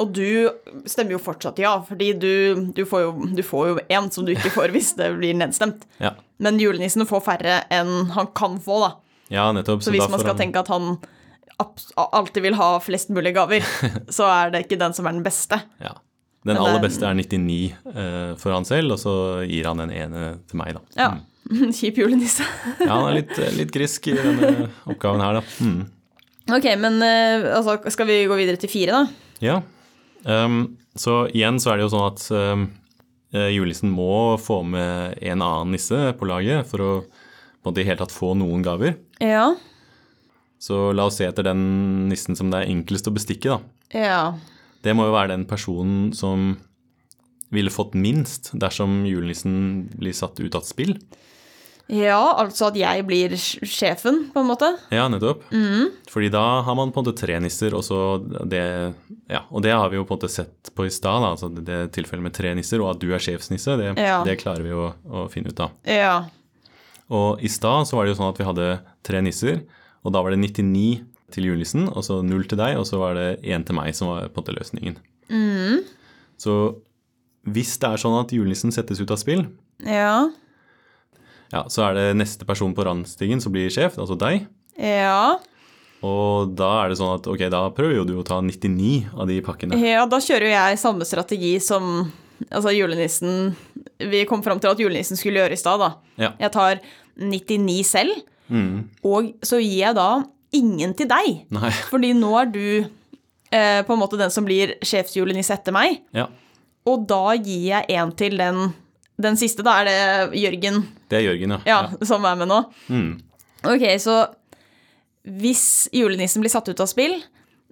og 0.00 0.12
du 0.16 0.48
stemmer 0.88 1.12
jo 1.16 1.20
fortsatt 1.20 1.58
ja, 1.60 1.74
fordi 1.84 2.12
du, 2.18 2.30
du 2.72 2.84
får 2.88 3.02
jo 3.04 3.10
du 3.36 3.42
får 3.44 3.66
jo 3.72 3.78
én 3.92 4.10
som 4.14 4.24
du 4.24 4.32
ikke 4.32 4.52
får 4.54 4.72
hvis 4.72 4.94
det 4.96 5.10
blir 5.18 5.34
nedstemt. 5.36 5.84
Ja, 6.00 6.14
Men 6.42 6.58
julenissen 6.58 7.04
får 7.06 7.20
færre 7.26 7.58
enn 7.70 8.06
han 8.16 8.30
kan 8.34 8.56
få, 8.62 8.80
da. 8.86 8.92
ja 9.30 9.50
nettopp. 9.52 9.82
Så 9.84 9.92
hvis 9.94 10.08
man 10.08 10.18
skal 10.22 10.32
han- 10.34 10.40
tenke 10.46 10.62
at 10.64 10.68
han 10.72 10.96
alltid 11.96 12.42
vil 12.42 12.54
ha 12.58 12.78
flest 12.82 13.10
mulig 13.14 13.34
gaver, 13.36 13.60
så 14.16 14.26
er 14.26 14.50
det 14.54 14.64
ikke 14.66 14.78
den 14.80 14.94
som 14.96 15.06
er 15.06 15.12
den 15.12 15.22
beste. 15.26 15.60
Ja. 15.82 15.92
Den 16.44 16.56
aller 16.58 16.80
beste 16.82 17.06
er 17.06 17.14
99 17.14 17.74
uh, 17.86 18.32
for 18.40 18.50
han 18.50 18.64
selv, 18.66 18.96
og 18.96 18.98
så 18.98 19.12
gir 19.46 19.68
han 19.68 19.78
den 19.78 19.92
ene 19.94 20.22
til 20.50 20.58
meg, 20.58 20.74
da. 20.74 20.82
Ja. 20.98 21.10
Kjip 21.78 22.00
julenisse. 22.00 22.42
Ja, 22.80 22.96
han 22.96 23.12
er 23.12 23.20
litt, 23.20 23.36
litt 23.54 23.70
grisk 23.74 24.08
i 24.10 24.16
denne 24.18 24.70
oppgaven 24.90 25.22
her, 25.22 25.38
da. 25.38 25.42
Mm. 25.62 25.84
Ok, 26.52 26.68
men 26.80 27.00
eh, 27.04 27.48
altså, 27.56 27.78
skal 27.92 28.08
vi 28.10 28.22
gå 28.28 28.36
videre 28.38 28.60
til 28.60 28.70
fire, 28.72 29.02
da? 29.02 29.34
Ja. 29.42 29.58
Um, 30.22 30.76
så 30.98 31.24
igjen 31.32 31.58
så 31.62 31.72
er 31.72 31.80
det 31.80 31.86
jo 31.86 31.92
sånn 31.94 32.08
at 32.10 32.24
um, 32.30 32.66
julenissen 33.32 33.90
må 33.90 34.36
få 34.38 34.60
med 34.62 35.16
en 35.24 35.42
annen 35.42 35.72
nisse 35.74 36.12
på 36.18 36.28
laget 36.28 36.68
for 36.68 36.84
å 36.84 36.90
på 37.62 37.72
i 37.78 37.84
hele 37.86 38.00
tatt 38.00 38.14
få 38.14 38.32
noen 38.38 38.64
gaver. 38.64 38.96
Ja. 39.22 39.52
Så 40.62 40.90
la 40.94 41.06
oss 41.06 41.20
se 41.20 41.28
etter 41.28 41.46
den 41.46 42.08
nissen 42.10 42.38
som 42.38 42.50
det 42.50 42.62
er 42.62 42.72
enklest 42.72 43.08
å 43.10 43.14
bestikke, 43.14 43.56
da. 43.56 43.58
Ja. 43.94 44.22
Det 44.82 44.94
må 44.98 45.06
jo 45.06 45.14
være 45.14 45.34
den 45.34 45.46
personen 45.46 46.10
som 46.16 46.56
ville 47.52 47.72
fått 47.72 47.94
minst 47.98 48.50
dersom 48.56 49.02
julenissen 49.06 49.88
blir 49.94 50.16
satt 50.16 50.40
ut 50.40 50.54
av 50.58 50.66
spill. 50.66 50.96
Ja, 51.92 52.20
altså 52.40 52.70
at 52.70 52.76
jeg 52.80 53.02
blir 53.04 53.34
sjefen, 53.36 54.22
på 54.32 54.40
en 54.40 54.46
måte. 54.48 54.70
Ja, 54.94 55.04
nettopp. 55.12 55.42
Fordi 56.08 56.30
da 56.32 56.62
har 56.64 56.76
man 56.78 56.88
på 56.94 57.02
en 57.02 57.04
måte 57.04 57.18
tre 57.20 57.36
nisser, 57.44 57.74
og 57.76 57.84
så 57.84 57.98
det 58.48 58.62
Ja, 59.28 59.42
og 59.50 59.60
det 59.64 59.72
har 59.76 59.90
vi 59.92 59.96
jo 60.00 60.04
på 60.08 60.14
en 60.16 60.20
måte 60.22 60.30
sett 60.32 60.70
på 60.76 60.86
i 60.88 60.92
stad, 60.92 61.20
altså 61.24 61.50
det, 61.52 61.92
tilfellet 61.92 62.24
med 62.24 62.32
tre 62.36 62.54
nisser, 62.56 62.80
og 62.80 62.94
at 62.94 63.00
du 63.02 63.10
er 63.12 63.20
sjefsnisse, 63.20 63.76
det, 63.80 63.90
Ja. 64.00 64.22
det 64.24 64.38
klarer 64.40 64.64
vi 64.64 64.72
å, 64.72 64.90
å 65.04 65.26
finne 65.32 65.52
ut 65.52 65.60
av. 65.60 65.70
Ja. 65.84 66.24
Og 67.12 67.40
i 67.44 67.48
stad 67.52 67.84
så 67.88 67.96
var 67.98 68.04
det 68.06 68.14
jo 68.14 68.20
sånn 68.22 68.32
at 68.32 68.40
vi 68.40 68.48
hadde 68.48 68.68
tre 69.04 69.20
nisser, 69.20 69.62
og 70.02 70.12
da 70.16 70.22
var 70.24 70.32
det 70.32 70.40
99 70.40 71.02
til 71.32 71.44
julenissen, 71.48 71.88
og 71.92 72.04
så 72.04 72.22
null 72.24 72.44
til 72.48 72.58
deg, 72.60 72.76
og 72.80 72.84
så 72.88 72.98
var 73.00 73.14
det 73.16 73.28
én 73.44 73.64
til 73.68 73.76
meg 73.76 73.92
som 73.96 74.08
var 74.08 74.28
på 74.32 74.40
en 74.40 74.44
måte 74.44 74.56
løsningen. 74.56 74.96
Så 76.40 76.56
hvis 77.48 77.76
det 77.82 77.88
er 77.90 78.00
sånn 78.00 78.16
at 78.20 78.32
julenissen 78.34 78.72
settes 78.74 79.00
ut 79.00 79.10
av 79.12 79.20
spill, 79.20 79.46
Ja. 79.84 80.30
Ja, 81.52 81.64
så 81.68 81.84
er 81.90 81.94
det 81.98 82.06
neste 82.16 82.46
person 82.48 82.72
på 82.74 82.84
randstigen 82.88 83.40
som 83.44 83.52
blir 83.54 83.70
sjef, 83.72 83.98
altså 84.00 84.16
deg. 84.18 84.46
Ja. 84.80 85.36
Og 86.02 86.54
da 86.58 86.70
er 86.82 86.90
det 86.90 86.98
sånn 86.98 87.12
at 87.14 87.28
ok, 87.30 87.44
da 87.52 87.60
prøver 87.76 88.00
jo 88.00 88.06
du 88.08 88.16
å 88.18 88.24
ta 88.26 88.40
99 88.42 89.12
av 89.14 89.28
de 89.30 89.36
pakkene. 89.44 89.78
Ja, 89.78 90.06
da 90.10 90.18
kjører 90.18 90.48
jo 90.48 90.54
jeg 90.56 90.80
samme 90.82 91.06
strategi 91.06 91.52
som 91.62 92.10
altså 92.50 92.72
julenissen 92.74 93.52
Vi 94.02 94.24
kom 94.26 94.40
fram 94.42 94.58
til 94.58 94.72
at 94.72 94.80
julenissen 94.82 95.14
skulle 95.20 95.38
gjøre 95.44 95.54
i 95.54 95.60
stad, 95.60 95.78
da. 95.78 95.92
Ja. 96.18 96.32
Jeg 96.42 96.50
tar 96.56 96.80
99 97.20 97.82
selv, 97.86 98.22
Mm. 98.52 98.88
og 99.06 99.30
så 99.46 99.56
gir 99.62 99.78
jeg 99.78 99.94
da 99.96 100.24
ingen 100.52 100.90
til 100.98 101.06
deg. 101.08 101.44
Nei. 101.54 101.70
Fordi 101.88 102.10
nå 102.18 102.32
er 102.40 102.50
du 102.52 102.64
eh, 103.54 103.80
på 103.86 103.94
en 103.94 104.00
måte 104.02 104.18
den 104.20 104.32
som 104.34 104.44
blir 104.44 104.74
sjefsjulenisse 104.84 105.54
etter 105.54 105.72
meg. 105.72 106.00
Ja. 106.12 106.26
Og 106.84 107.06
da 107.08 107.32
gir 107.38 107.62
jeg 107.70 107.86
en 107.96 108.10
til 108.18 108.36
den, 108.36 108.74
den 109.20 109.36
siste. 109.36 109.64
Da 109.66 109.80
er 109.82 109.88
det 109.88 110.40
Jørgen 110.40 110.82
Det 111.10 111.18
er 111.20 111.26
Jørgen, 111.28 111.56
ja. 111.56 111.60
ja, 111.68 112.06
som 112.06 112.24
er 112.24 112.38
med 112.40 112.48
nå. 112.50 112.60
Mm. 112.88 113.10
Ok, 113.72 113.84
så 114.02 114.20
hvis 115.22 115.88
julenissen 115.94 116.42
blir 116.42 116.50
satt 116.50 116.68
ut 116.72 116.80
av 116.82 116.88
spill, 116.90 117.18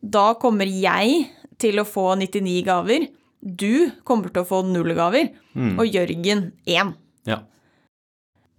da 0.01 0.35
kommer 0.41 0.69
jeg 0.71 1.25
til 1.61 1.81
å 1.83 1.87
få 1.89 2.13
99 2.21 2.61
gaver. 2.65 3.09
Du 3.41 3.91
kommer 4.07 4.31
til 4.31 4.45
å 4.45 4.49
få 4.49 4.61
null 4.69 4.93
gaver. 4.97 5.33
Og 5.57 5.87
Jørgen 5.89 6.51
én. 6.69 6.93
ja. 7.29 7.41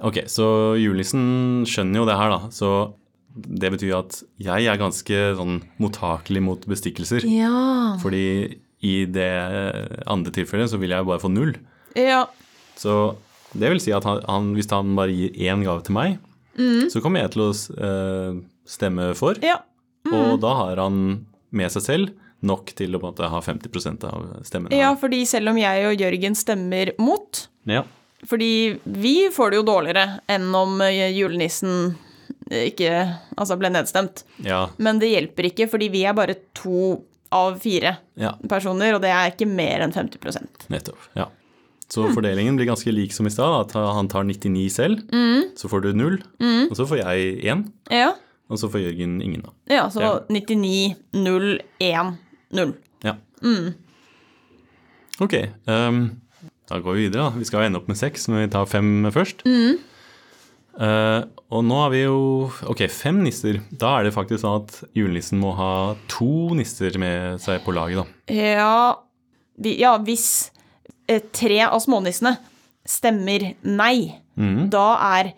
Ok, 0.02 0.24
så 0.26 0.74
julenissen 0.82 1.62
skjønner 1.70 2.02
jo 2.02 2.06
det 2.10 2.16
her, 2.18 2.32
da. 2.34 2.50
Så 2.50 2.70
det 3.32 3.70
betyr 3.76 3.94
at 4.00 4.16
jeg 4.42 4.66
er 4.68 4.80
ganske 4.82 5.20
sånn 5.38 5.60
mottakelig 5.78 6.42
mot 6.42 6.66
bestikkelser. 6.68 7.28
Ja. 7.30 8.00
Fordi 8.02 8.58
i 8.82 8.96
det 9.06 9.30
andre 10.10 10.34
tilfellet 10.34 10.72
så 10.74 10.80
vil 10.82 10.96
jeg 10.96 11.06
bare 11.06 11.22
få 11.22 11.30
null. 11.30 11.54
Ja. 11.94 12.26
Så 12.82 12.98
det 13.54 13.70
vil 13.74 13.82
si 13.84 13.94
at 13.94 14.08
han, 14.08 14.22
han, 14.26 14.54
hvis 14.58 14.72
han 14.72 14.96
bare 14.98 15.14
gir 15.14 15.36
én 15.52 15.66
gave 15.66 15.86
til 15.86 15.98
meg, 15.98 16.18
så 16.92 17.02
kommer 17.04 17.24
jeg 17.24 17.34
til 17.36 17.46
å 17.46 17.52
uh, 17.52 18.40
stemme 18.70 19.12
for. 19.20 19.40
ja. 19.46 19.62
Og 20.12 20.40
da 20.42 20.50
har 20.58 20.80
han 20.82 20.96
med 21.54 21.70
seg 21.70 21.84
selv 21.86 22.14
nok 22.42 22.72
til 22.74 22.98
å 22.98 23.02
måte 23.04 23.28
ha 23.30 23.42
50% 23.46 24.06
av 24.10 24.24
stemmene. 24.48 24.74
Ja, 24.74 24.96
fordi 24.98 25.20
selv 25.30 25.52
om 25.52 25.60
jeg 25.62 25.84
og 25.92 26.02
Jørgen 26.02 26.38
stemmer 26.38 26.96
mot 27.02 27.48
Ja. 27.70 27.84
Fordi 28.26 28.80
vi 28.86 29.30
får 29.34 29.52
det 29.52 29.60
jo 29.60 29.66
dårligere 29.66 30.20
enn 30.30 30.50
om 30.54 30.82
eh, 30.86 31.10
julenissen 31.10 31.96
ikke 32.52 32.92
altså 33.38 33.58
ble 33.58 33.72
nedstemt. 33.74 34.26
Ja. 34.46 34.68
Men 34.78 35.00
det 35.02 35.10
hjelper 35.10 35.48
ikke, 35.50 35.70
fordi 35.72 35.88
vi 35.94 36.04
er 36.06 36.18
bare 36.18 36.36
to 36.58 37.00
av 37.34 37.58
fire 37.64 37.96
ja. 38.20 38.34
personer, 38.50 38.98
og 38.98 39.02
det 39.02 39.14
er 39.16 39.32
ikke 39.32 39.48
mer 39.48 39.86
enn 39.86 39.94
50% 39.96 40.68
Nettopp. 40.74 41.06
ja. 41.18 41.30
Så 41.92 42.06
fordelingen 42.16 42.56
blir 42.56 42.70
ganske 42.70 42.92
lik 42.94 43.12
som 43.14 43.28
i 43.28 43.30
stad. 43.34 43.68
At 43.68 43.74
han 43.76 44.08
tar 44.08 44.24
99 44.24 44.70
selv, 44.72 45.02
så 45.60 45.68
får 45.68 45.82
du 45.84 45.90
null, 45.94 46.20
og 46.70 46.76
så 46.78 46.86
får 46.88 47.02
jeg 47.04 47.42
én, 47.52 47.66
Ja. 47.92 48.14
og 48.50 48.58
så 48.58 48.70
får 48.72 48.86
Jørgen 48.86 49.22
ingen. 49.22 49.42
da. 49.44 49.52
ja, 49.68 49.90
så 49.90 50.00
Ja. 50.02 50.20
99, 50.30 50.96
0, 51.14 51.60
1, 51.80 52.18
0. 52.52 52.74
Ja. 53.04 53.16
Ok, 55.20 55.34
Um, 55.68 56.22
da 56.70 56.80
går 56.80 56.94
vi 56.96 57.08
videre. 57.10 57.30
da. 57.32 57.38
Vi 57.38 57.46
skal 57.46 57.64
ende 57.68 57.78
opp 57.78 57.88
med 57.88 57.98
seks, 57.98 58.28
men 58.30 58.46
vi 58.46 58.52
tar 58.52 58.66
fem 58.66 59.04
først. 59.12 59.44
Uh, 60.72 61.26
og 61.52 61.66
nå 61.68 61.76
har 61.84 61.90
vi 61.92 62.04
jo 62.06 62.50
Ok, 62.66 62.88
fem 62.90 63.22
nisser. 63.24 63.60
Da 63.78 64.00
er 64.00 64.04
det 64.08 64.14
faktisk 64.16 64.40
sånn 64.42 64.64
at 64.64 64.84
julenissen 64.96 65.38
må 65.40 65.54
ha 65.58 65.96
to 66.08 66.54
nisser 66.56 66.98
med 66.98 67.40
seg 67.42 67.62
på 67.66 67.74
laget, 67.76 67.98
da. 67.98 68.34
Ja, 68.34 68.96
vi, 69.60 69.76
ja 69.80 69.98
hvis 70.00 70.51
tre 71.36 71.62
av 71.68 71.80
smånissene 71.84 72.38
stemmer 72.88 73.54
nei, 73.62 74.18
da, 74.72 74.86
er, 75.20 75.34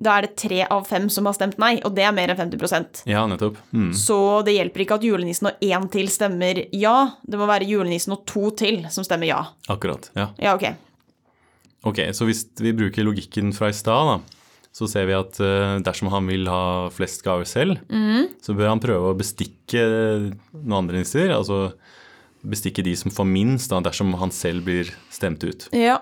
da 0.00 0.14
er 0.16 0.24
det 0.24 0.36
tre 0.40 0.62
av 0.64 0.86
fem 0.88 1.10
som 1.12 1.26
har 1.28 1.34
stemt 1.36 1.58
nei, 1.60 1.74
og 1.84 1.92
det 1.96 2.06
er 2.06 2.14
mer 2.16 2.32
enn 2.32 2.38
50% 2.38 3.02
Ja, 3.10 3.26
nettopp. 3.28 3.58
Mm. 3.76 3.90
Så 3.96 4.16
det 4.46 4.54
hjelper 4.56 4.84
ikke 4.86 4.96
at 5.00 5.04
julenissen 5.04 5.50
og 5.50 5.60
én 5.66 5.88
til 5.92 6.08
stemmer 6.08 6.62
ja. 6.72 6.94
Det 7.20 7.40
må 7.40 7.48
være 7.50 7.68
julenissen 7.68 8.14
og 8.16 8.24
to 8.30 8.48
til 8.56 8.86
som 8.94 9.04
stemmer 9.04 9.28
ja. 9.28 9.42
Akkurat. 9.68 10.08
Ja. 10.16 10.30
Ja, 10.40 10.54
ok. 10.56 10.70
Ok, 11.90 12.00
så 12.16 12.28
hvis 12.28 12.46
vi 12.60 12.72
bruker 12.76 13.04
logikken 13.04 13.52
fra 13.56 13.70
i 13.72 13.76
stad, 13.76 14.08
da, 14.08 14.40
så 14.72 14.88
ser 14.88 15.06
vi 15.08 15.16
at 15.16 15.38
eh, 15.42 15.78
dersom 15.84 16.10
han 16.12 16.28
vil 16.28 16.48
ha 16.48 16.88
flest 16.92 17.24
gaver 17.26 17.48
selv, 17.48 17.80
så 18.44 18.56
bør 18.56 18.72
han 18.72 18.82
prøve 18.82 19.12
å 19.12 19.16
bestikke 19.18 19.84
noen 20.52 20.76
andre 20.82 21.00
nisser. 21.00 21.32
Altså 21.34 21.72
bestikke 22.46 22.82
de 22.84 22.94
som 22.96 23.10
får 23.12 23.26
minst, 23.28 23.70
da, 23.70 23.80
dersom 23.84 24.14
han 24.20 24.30
selv 24.34 24.64
blir 24.64 24.90
stemt 25.12 25.42
ut. 25.44 25.68
Ja. 25.76 25.98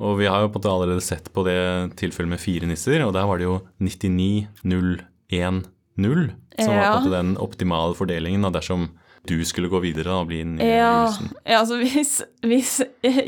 Og 0.00 0.16
vi 0.18 0.26
har 0.30 0.40
jo 0.40 0.48
på 0.48 0.56
en 0.56 0.62
måte 0.62 0.72
allerede 0.72 1.02
sett 1.04 1.28
på 1.34 1.42
det 1.44 1.58
tilfellet 2.00 2.30
med 2.32 2.40
fire 2.40 2.66
nisser, 2.70 3.02
og 3.04 3.12
der 3.16 3.26
var 3.28 3.38
det 3.40 3.44
jo 3.48 3.58
99, 3.84 4.46
0, 4.64 4.94
1, 5.30 5.60
0, 6.00 6.22
som 6.60 6.72
var 6.76 7.02
på 7.04 7.12
den 7.12 7.34
optimale 7.40 7.94
fordelingen 7.98 8.46
da, 8.46 8.50
dersom 8.54 8.88
du 9.28 9.34
skulle 9.44 9.68
gå 9.68 9.82
videre 9.84 10.14
og 10.16 10.30
bli 10.30 10.38
en 10.40 10.54
ny 10.56 10.64
Ja, 10.64 10.86
julenissen. 11.04 11.32
ja 11.44 11.58
altså 11.60 11.76
hvis, 11.82 12.14
hvis 12.40 12.70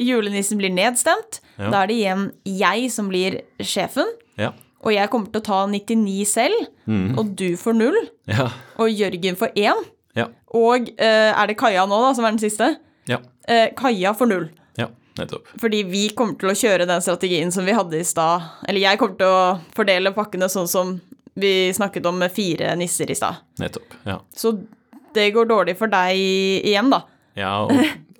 julenissen 0.00 0.56
blir 0.62 0.72
nedstemt, 0.72 1.42
Ja. 1.58 1.68
da 1.68 1.82
er 1.82 1.90
det 1.90 1.98
igjen 2.00 2.22
jeg 2.48 2.88
som 2.90 3.10
blir 3.12 3.42
sjefen. 3.60 4.08
Ja. 4.40 4.54
Og 4.82 4.94
jeg 4.96 5.10
kommer 5.12 5.28
til 5.30 5.42
å 5.42 5.44
ta 5.44 5.58
99 5.68 6.24
selv, 6.26 6.64
og 7.20 7.36
du 7.36 7.52
får 7.60 7.76
null, 7.76 7.98
Ja. 8.26 8.48
og 8.80 8.88
Jørgen 8.88 9.36
får 9.36 9.52
én. 9.60 9.84
Ja. 10.18 10.26
Og 10.52 10.90
eh, 10.96 11.30
er 11.32 11.46
det 11.48 11.56
Kaja 11.60 11.86
nå, 11.88 12.00
da, 12.04 12.10
som 12.16 12.26
er 12.28 12.34
den 12.34 12.42
siste? 12.42 12.74
Ja. 13.08 13.18
Eh, 13.48 13.70
Kaja 13.78 14.12
får 14.18 14.28
null. 14.30 14.50
ja. 14.80 14.88
Nettopp. 15.18 15.48
Fordi 15.60 15.82
vi 15.84 16.06
kommer 16.16 16.38
til 16.40 16.48
å 16.48 16.56
kjøre 16.56 16.86
den 16.88 17.02
strategien 17.04 17.50
som 17.52 17.66
vi 17.68 17.74
hadde 17.76 17.98
i 18.00 18.04
stad. 18.08 18.46
Eller 18.68 18.80
jeg 18.80 19.00
kommer 19.00 19.18
til 19.20 19.28
å 19.28 19.42
fordele 19.76 20.12
pakkene 20.16 20.48
sånn 20.48 20.70
som 20.70 20.94
vi 21.34 21.72
snakket 21.76 22.06
om 22.08 22.16
med 22.20 22.32
fire 22.32 22.70
nisser 22.80 23.10
i 23.12 23.16
stad. 23.16 23.42
Nettopp. 23.60 23.92
Ja. 24.08 24.18
Så 24.36 24.54
det 25.16 25.30
går 25.36 25.48
dårlig 25.50 25.74
for 25.80 25.92
deg 25.92 26.16
igjen, 26.16 26.88
da. 26.92 27.02
Ja, 27.36 27.52
og, 27.64 27.72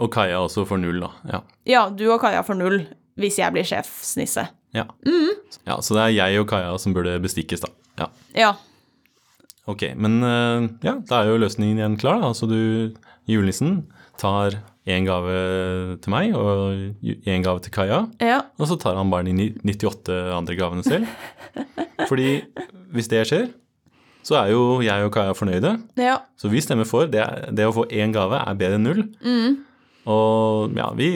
og 0.05 0.13
Kaja 0.13 0.41
også 0.45 0.67
får 0.69 0.81
null, 0.85 1.01
da. 1.05 1.11
Ja. 1.33 1.41
Ja, 1.69 1.83
du 1.89 2.05
og 2.13 2.21
Kaja 2.25 2.45
får 2.45 2.61
null 2.61 2.83
hvis 3.21 3.37
jeg 3.41 3.53
blir 3.57 3.65
sjefsnisse. 3.69 4.47
Ja. 4.73 4.87
ja. 5.69 5.79
Så 5.85 5.97
det 5.97 6.05
er 6.07 6.15
jeg 6.17 6.41
og 6.45 6.49
Kaja 6.53 6.77
som 6.81 6.95
burde 6.97 7.17
bestikkes, 7.25 7.65
da. 7.65 7.73
Ja. 8.01 8.09
Ja. 8.37 8.53
Ok, 9.71 9.85
men 9.95 10.19
eh, 10.27 10.65
ja, 10.89 10.97
da 11.07 11.23
er 11.23 11.31
jo 11.31 11.41
løsningen 11.43 11.79
igjen 11.79 11.99
klar. 12.01 12.21
da. 12.23 12.33
Altså 12.33 12.49
du, 12.51 12.95
julenissen, 13.31 13.85
tar 14.19 14.59
én 14.91 15.07
gave 15.07 15.99
til 16.03 16.11
meg 16.11 16.33
og 16.35 17.05
én 17.07 17.45
gave 17.45 17.63
til 17.63 17.71
Kaja. 17.75 18.01
Ja. 18.23 18.41
Og 18.59 18.67
så 18.71 18.79
tar 18.83 18.99
han 18.99 19.13
bare 19.13 19.29
de 19.31 19.53
98 19.63 20.17
andre 20.35 20.57
gavene 20.59 20.83
selv. 20.87 21.07
Fordi 22.11 22.41
hvis 22.93 23.11
det 23.13 23.23
skjer, 23.31 23.51
så 24.27 24.37
er 24.43 24.53
jo 24.53 24.81
jeg 24.83 25.07
og 25.07 25.13
Kaja 25.15 25.35
fornøyde. 25.39 25.77
Ja. 25.99 26.19
Så 26.39 26.51
vi 26.51 26.63
stemmer 26.63 26.87
for. 26.87 27.07
Det, 27.11 27.23
det 27.55 27.67
å 27.67 27.75
få 27.75 27.87
én 27.91 28.15
gave 28.15 28.39
er 28.43 28.59
bedre 28.59 28.79
enn 28.81 28.87
null. 28.87 29.05
Og 30.11 30.75
ja, 30.79 30.91
vi 30.99 31.09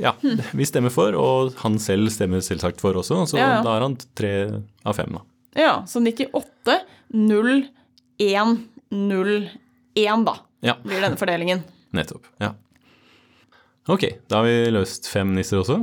ja, 0.00 0.12
vi 0.58 0.66
stemmer 0.68 0.92
for, 0.92 1.14
og 1.16 1.54
han 1.62 1.78
selv 1.82 2.10
stemmer 2.12 2.44
selvsagt 2.44 2.82
for 2.82 2.96
også. 3.00 3.22
Så 3.30 3.38
da 3.40 3.76
er 3.76 3.84
han 3.86 3.96
tre 4.18 4.34
av 4.84 4.96
fem, 4.98 5.16
da. 5.16 5.24
ja. 5.60 5.74
Så 5.88 6.02
98, 6.04 6.78
0, 7.12 7.66
1, 8.18 8.56
0, 8.90 9.50
1, 9.94 10.24
da, 10.26 10.36
Ja, 10.64 10.76
blir 10.84 11.00
denne 11.04 11.18
fordelingen. 11.20 11.62
nettopp. 11.96 12.26
Ja. 12.40 12.52
Ok, 13.88 14.06
da 14.30 14.40
har 14.40 14.46
vi 14.48 14.70
løst 14.72 15.06
fem 15.12 15.34
nisser 15.36 15.60
også. 15.60 15.82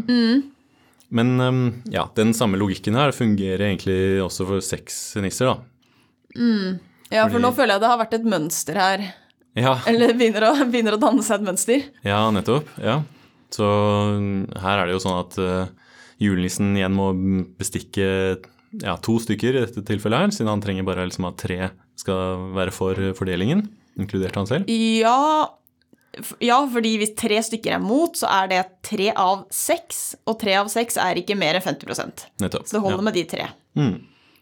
Men 1.12 1.34
um, 1.44 1.60
ja, 1.92 2.08
den 2.18 2.32
samme 2.34 2.58
logikken 2.58 2.96
her 2.98 3.12
fungerer 3.14 3.68
egentlig 3.68 4.22
også 4.24 4.48
for 4.48 4.64
seks 4.66 4.98
nisser, 5.22 5.52
da. 5.52 5.58
Ja, 7.12 7.26
for 7.28 7.36
Fordi- 7.36 7.44
nå 7.44 7.52
føler 7.56 7.76
jeg 7.76 7.84
det 7.84 7.90
har 7.92 8.00
vært 8.00 8.14
et 8.18 8.26
mønster 8.32 8.80
her. 8.80 9.04
Ja, 9.60 9.74
Eller 9.92 10.14
begynner 10.16 10.48
å, 10.48 10.54
begynner 10.72 10.96
å 10.96 11.02
danne 11.02 11.22
seg 11.28 11.42
et 11.42 11.48
mønster. 11.50 11.84
ja 12.08 12.24
nettopp. 12.32 12.70
Ja. 12.80 13.02
Så 13.52 13.68
mm, 13.68 14.46
her 14.64 14.80
er 14.80 14.88
det 14.88 14.94
jo 14.96 15.02
sånn 15.04 15.20
at 15.20 15.38
uh, 15.44 15.92
julenissen 16.24 16.72
igjen 16.80 16.96
må 16.96 17.10
bestikke 17.60 18.40
ja, 18.80 18.96
to 19.04 19.18
stykker 19.20 19.56
i 19.56 19.64
dette 19.66 19.84
tilfellet 19.88 20.26
her, 20.26 20.36
siden 20.36 20.52
han 20.54 20.64
trenger 20.64 20.88
bare 20.88 21.08
liksom 21.10 21.28
at 21.28 21.40
tre 21.42 21.72
skal 22.00 22.52
være 22.56 22.74
for 22.76 23.00
fordelingen, 23.18 23.66
inkludert 24.00 24.38
han 24.40 24.48
selv. 24.50 24.72
Ja, 24.72 25.50
ja, 26.44 26.60
fordi 26.68 26.96
hvis 27.00 27.14
tre 27.20 27.40
stykker 27.44 27.78
er 27.78 27.84
mot, 27.84 28.16
så 28.20 28.30
er 28.42 28.50
det 28.52 28.62
tre 28.88 29.12
av 29.16 29.46
seks. 29.54 30.02
Og 30.28 30.40
tre 30.42 30.58
av 30.60 30.72
seks 30.72 31.00
er 31.00 31.20
ikke 31.22 31.38
mer 31.40 31.60
enn 31.60 31.64
50 31.64 32.26
Nettopp. 32.44 32.68
Så 32.68 32.78
det 32.78 32.84
holder 32.84 33.06
med 33.06 33.16
de 33.16 33.24
tre. 33.32 33.48
Mm. 33.80 33.94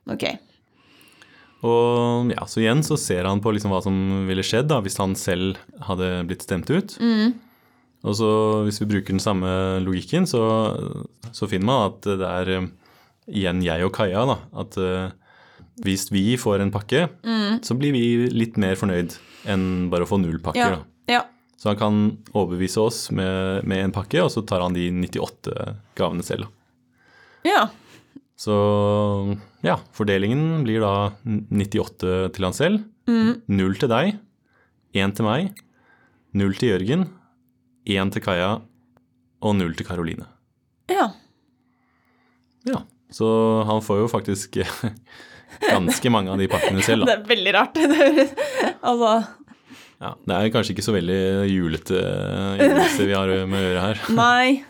Ok. 0.09 0.25
Og 1.67 2.31
ja, 2.31 2.45
så 2.47 2.63
igjen 2.63 2.81
så 2.87 2.97
ser 2.97 3.27
han 3.27 3.41
på 3.43 3.51
liksom 3.53 3.73
hva 3.73 3.83
som 3.83 3.99
ville 4.29 4.45
skjedd 4.45 4.69
da, 4.71 4.79
hvis 4.81 4.97
han 5.01 5.13
selv 5.19 5.59
hadde 5.85 6.09
blitt 6.29 6.45
stemt 6.47 6.71
ut. 6.71 6.95
Og 8.07 8.15
så 8.15 8.29
hvis 8.65 8.79
vi 8.81 8.89
bruker 8.93 9.13
den 9.13 9.21
samme 9.21 9.51
logikken, 9.83 10.25
så, 10.29 10.41
så 11.35 11.49
finner 11.51 11.67
man 11.67 11.89
at 11.91 12.07
det 12.07 12.29
er 12.29 12.53
igjen 13.29 13.63
jeg 13.65 13.87
og 13.87 13.93
Kaja, 13.95 14.25
da. 14.29 14.37
At 14.63 14.77
uh, 14.81 15.09
hvis 15.85 16.09
vi 16.11 16.33
får 16.39 16.63
en 16.63 16.73
pakke, 16.73 17.07
så 17.63 17.75
blir 17.79 17.93
vi 17.95 18.29
litt 18.35 18.57
mer 18.59 18.75
fornøyd 18.79 19.15
enn 19.49 19.65
bare 19.91 20.03
å 20.03 20.09
få 20.09 20.19
null 20.19 20.39
pakker. 20.43 20.75
Ja. 20.75 20.79
Da. 20.79 21.13
ja. 21.13 21.21
Så 21.59 21.71
han 21.71 21.79
kan 21.79 21.99
overbevise 22.31 22.81
oss 22.83 22.99
med, 23.15 23.65
med 23.67 23.85
en 23.85 23.93
pakke, 23.95 24.21
og 24.23 24.31
så 24.31 24.43
tar 24.47 24.63
han 24.63 24.75
de 24.75 24.89
98 24.91 25.55
gavene 25.99 26.25
selv. 26.25 26.51
Ja. 27.47 27.69
Så 28.39 28.55
ja, 29.65 29.75
fordelingen 29.95 30.63
blir 30.63 30.83
da 30.83 31.11
98 31.27 32.29
til 32.35 32.47
han 32.47 32.55
selv, 32.55 32.83
null 33.51 33.75
til 33.79 33.91
deg, 33.91 34.13
én 34.95 35.15
til 35.15 35.27
meg, 35.27 35.59
null 36.37 36.55
til 36.59 36.71
Jørgen, 36.73 37.07
én 37.89 38.13
til 38.13 38.23
Kaja 38.23 38.53
og 39.43 39.57
null 39.59 39.75
til 39.75 39.87
Karoline. 39.87 40.29
Ja. 40.91 41.09
Ja, 42.67 42.83
Så 43.13 43.27
han 43.65 43.81
får 43.81 44.03
jo 44.03 44.07
faktisk 44.11 44.59
ganske 45.73 46.11
mange 46.13 46.31
av 46.33 46.39
de 46.41 46.47
pakkene 46.51 46.83
selv, 46.85 47.07
Det 47.09 47.15
er 47.17 47.27
veldig 47.29 47.53
rart. 47.55 47.79
Altså, 48.79 49.13
Ja, 49.99 50.13
det 50.23 50.35
er 50.37 50.51
kanskje 50.53 50.75
ikke 50.75 50.85
så 50.85 50.93
veldig 50.95 51.19
julete 51.51 51.99
julete 52.61 53.07
vi 53.09 53.15
har 53.17 53.31
med 53.49 53.59
å 53.59 53.63
gjøre 53.65 53.85
her. 53.87 54.03
nei. 54.21 54.63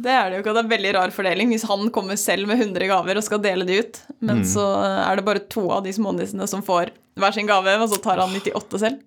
Det 0.00 0.12
er 0.16 0.30
det 0.30 0.38
jo 0.38 0.42
ikke. 0.42 0.52
Det 0.56 0.62
er 0.64 0.68
veldig 0.72 0.90
rar 0.96 1.10
fordeling 1.12 1.50
hvis 1.52 1.64
han 1.68 1.90
kommer 1.92 2.16
selv 2.20 2.48
med 2.48 2.60
100 2.60 2.88
gaver 2.88 3.18
og 3.20 3.24
skal 3.26 3.40
dele 3.44 3.66
de 3.68 3.80
ut, 3.84 3.98
men 4.24 4.40
så 4.48 4.64
er 5.04 5.18
det 5.20 5.24
bare 5.26 5.42
to 5.52 5.66
av 5.76 5.82
de 5.84 5.92
smånissene 5.92 6.46
som 6.48 6.62
får 6.64 6.92
hver 7.20 7.34
sin 7.36 7.48
gave, 7.48 7.74
og 7.82 7.88
så 7.92 7.98
tar 8.00 8.22
han 8.22 8.32
98 8.32 8.80
selv. 8.80 9.02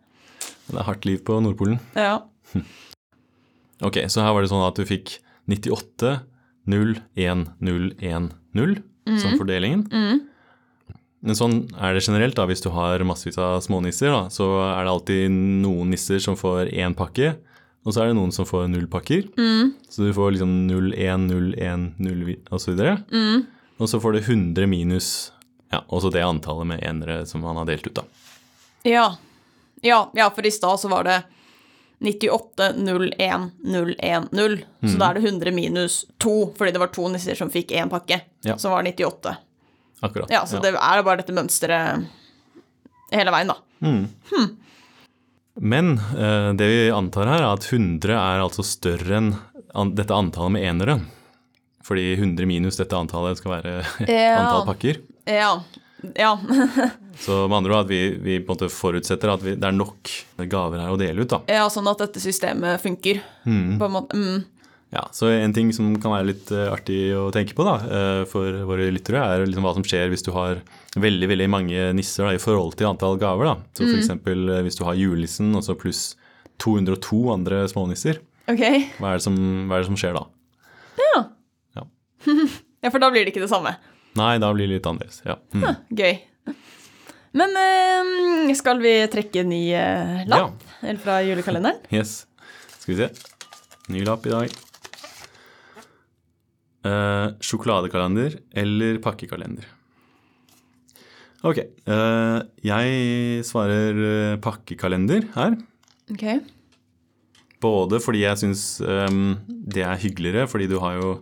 Det 0.70 0.78
er 0.78 0.86
hardt 0.86 1.08
liv 1.10 1.24
på 1.26 1.40
Nordpolen. 1.44 1.80
Ja. 1.98 2.20
Ok, 3.84 3.98
så 4.08 4.22
her 4.24 4.32
var 4.32 4.46
det 4.46 4.48
sånn 4.52 4.62
at 4.64 4.78
du 4.80 4.86
fikk 4.88 5.18
98, 5.50 6.12
0, 6.72 6.92
1, 7.20 7.42
0, 7.68 7.88
1, 8.00 8.28
0 8.58 8.78
som 9.20 9.36
fordelingen. 9.40 9.88
Men 11.24 11.38
sånn 11.40 11.58
er 11.80 11.96
det 11.96 12.04
generelt 12.04 12.36
da, 12.36 12.46
hvis 12.50 12.64
du 12.64 12.70
har 12.76 13.04
massevis 13.08 13.40
av 13.40 13.62
smånisser, 13.64 14.12
da, 14.12 14.28
så 14.34 14.48
er 14.66 14.84
det 14.84 14.92
alltid 14.92 15.36
noen 15.64 15.94
nisser 15.94 16.20
som 16.24 16.36
får 16.40 16.74
én 16.76 16.96
pakke, 16.98 17.34
og 17.84 17.96
så 17.96 18.04
er 18.04 18.12
det 18.12 18.18
noen 18.18 18.34
som 18.36 18.48
får 18.48 18.68
null 18.72 18.90
pakker. 18.92 19.30
Så 19.92 20.08
du 20.08 20.12
får 20.16 20.36
liksom 20.36 20.52
0, 20.68 20.92
1, 20.96 21.28
0, 21.30 21.54
1, 21.60 21.88
0 22.00 22.26
og 22.50 22.60
så 22.60 22.74
videre. 22.74 22.98
Og 23.80 23.90
så 23.92 24.00
får 24.04 24.18
du 24.18 24.20
100 24.22 24.68
minus 24.72 25.08
ja, 25.74 25.82
også 25.88 26.12
det 26.14 26.24
antallet 26.24 26.70
med 26.70 26.84
enere 26.86 27.24
som 27.28 27.44
han 27.48 27.58
har 27.60 27.68
delt 27.72 27.88
ut, 27.88 27.96
da. 27.98 28.04
Ja. 28.88 29.08
Ja, 29.84 30.00
ja 30.16 30.30
for 30.32 30.46
i 30.46 30.52
stad 30.54 30.80
så 30.80 30.92
var 30.92 31.08
det 31.08 31.18
98, 32.02 32.72
01, 32.80 33.52
010. 33.64 34.64
Så 34.88 34.98
da 35.00 35.10
er 35.12 35.20
det 35.20 35.24
100 35.30 35.52
minus 35.56 36.00
2, 36.24 36.34
fordi 36.58 36.72
det 36.76 36.82
var 36.82 36.92
to 36.96 37.08
nisser 37.14 37.36
som 37.40 37.52
fikk 37.54 37.72
én 37.78 37.90
pakke, 37.92 38.22
Ja. 38.44 38.58
som 38.58 38.72
var 38.72 38.84
98. 38.84 39.36
Akkurat. 40.04 40.30
Ja, 40.34 40.42
så 40.46 40.60
det 40.60 40.74
er 40.76 41.04
bare 41.04 41.22
dette 41.22 41.32
mønsteret 41.36 42.06
hele 43.14 43.32
veien, 43.32 43.48
da. 43.54 43.56
Men 45.62 45.94
eh, 46.18 46.50
det 46.58 46.68
vi 46.68 46.80
antar 46.92 47.30
her, 47.30 47.44
er 47.46 47.54
at 47.54 47.68
100 47.72 48.10
er 48.18 48.42
altså 48.42 48.64
større 48.66 49.20
enn 49.22 49.94
dette 49.96 50.14
antallet 50.16 50.56
med 50.58 50.66
enere. 50.66 50.96
Fordi 51.84 52.14
100 52.18 52.48
minus 52.50 52.78
dette 52.80 52.96
antallet 52.98 53.38
skal 53.40 53.52
være 53.58 53.74
Ja. 54.10 54.40
antall 54.42 54.66
pakker. 54.72 55.00
Ja. 55.30 55.54
Ja. 56.20 56.34
Så 57.24 57.44
med 57.48 57.58
andre 57.62 57.76
ord 57.76 57.86
at 57.86 57.92
vi, 57.92 58.02
vi 58.20 58.40
på 58.42 58.52
en 58.52 58.58
måte 58.58 58.72
forutsetter 58.74 59.32
at 59.34 59.44
vi, 59.46 59.54
det 59.60 59.68
er 59.70 59.76
nok 59.76 60.10
gaver 60.50 60.82
her 60.82 60.94
å 60.94 61.00
dele 61.00 61.24
ut. 61.24 61.30
da. 61.32 61.44
ja, 61.48 61.68
sånn 61.72 61.88
at 61.92 62.02
dette 62.04 62.24
systemet 62.24 62.82
funker. 62.84 63.22
På 63.46 63.88
en 63.88 63.96
måte. 63.96 64.18
Mm. 64.18 64.42
Ja, 64.94 65.08
Så 65.12 65.28
en 65.34 65.54
ting 65.54 65.72
som 65.74 65.90
kan 66.02 66.14
være 66.14 66.28
litt 66.30 66.52
eh, 66.54 66.70
artig 66.70 66.98
å 67.18 67.32
tenke 67.34 67.56
på 67.58 67.66
da, 67.66 67.76
eh, 67.82 68.20
for 68.30 68.60
våre 68.70 68.92
lyttere, 68.94 69.24
er 69.26 69.46
liksom 69.48 69.66
hva 69.66 69.74
som 69.74 69.86
skjer 69.86 70.12
hvis 70.12 70.26
du 70.26 70.30
har 70.36 70.60
veldig 71.02 71.30
veldig 71.32 71.48
mange 71.50 71.88
nisser 71.98 72.28
da, 72.28 72.36
i 72.36 72.42
forhold 72.42 72.76
til 72.78 72.92
antall 72.92 73.18
gaver. 73.22 73.50
da. 73.50 73.56
Så 73.74 73.88
for 73.88 73.98
eksempel 73.98 74.44
eh, 74.54 74.62
hvis 74.68 74.78
du 74.78 74.84
har 74.86 75.00
julenissen 75.00 75.50
og 75.58 75.66
så 75.66 75.74
pluss 75.80 76.12
202 76.62 77.24
andre 77.34 77.64
smånisser. 77.72 78.22
Okay. 78.46 78.86
Hva 79.00 79.16
er, 79.16 79.22
det 79.22 79.26
som, 79.26 79.40
hva 79.66 79.80
er 79.80 79.82
det 79.86 79.90
som 79.90 79.98
skjer 79.98 80.14
da? 80.20 80.28
Ja. 81.02 81.24
Ja. 81.80 81.88
ja, 82.86 82.92
for 82.94 83.02
da 83.02 83.10
blir 83.10 83.26
det 83.26 83.34
ikke 83.34 83.46
det 83.48 83.50
samme. 83.54 83.74
Nei, 84.20 84.36
da 84.42 84.52
blir 84.54 84.70
det 84.70 84.78
litt 84.78 84.90
annerledes. 84.90 85.24
Ja. 85.26 85.40
Mm. 85.56 85.80
Gøy. 85.98 86.14
Men 87.34 87.56
eh, 87.58 88.52
skal 88.58 88.82
vi 88.84 88.94
trekke 89.10 89.42
ny 89.48 89.64
eh, 89.74 90.20
lapp 90.30 90.62
ja. 90.84 90.98
fra 91.02 91.22
julekalenderen? 91.26 91.82
Yes. 91.96 92.24
Skal 92.78 92.94
vi 92.94 93.00
se. 93.00 93.10
Ny 93.94 94.04
lapp 94.06 94.28
i 94.28 94.34
dag. 94.34 94.54
Eh, 96.84 97.28
sjokoladekalender 97.42 98.38
eller 98.60 99.00
pakkekalender? 99.04 99.66
Ok. 101.44 101.60
eh, 101.60 102.40
jeg 102.64 103.44
svarer 103.48 104.04
eh, 104.10 104.40
pakkekalender 104.44 105.26
her. 105.34 105.58
Ok. 106.14 106.26
Både 107.64 108.00
fordi 108.04 108.26
jeg 108.26 108.40
syns 108.42 108.64
ehm, 108.84 109.38
det 109.48 109.86
er 109.88 110.00
hyggeligere, 110.00 110.48
fordi 110.52 110.68
du 110.72 110.78
har 110.84 111.00
jo 111.00 111.14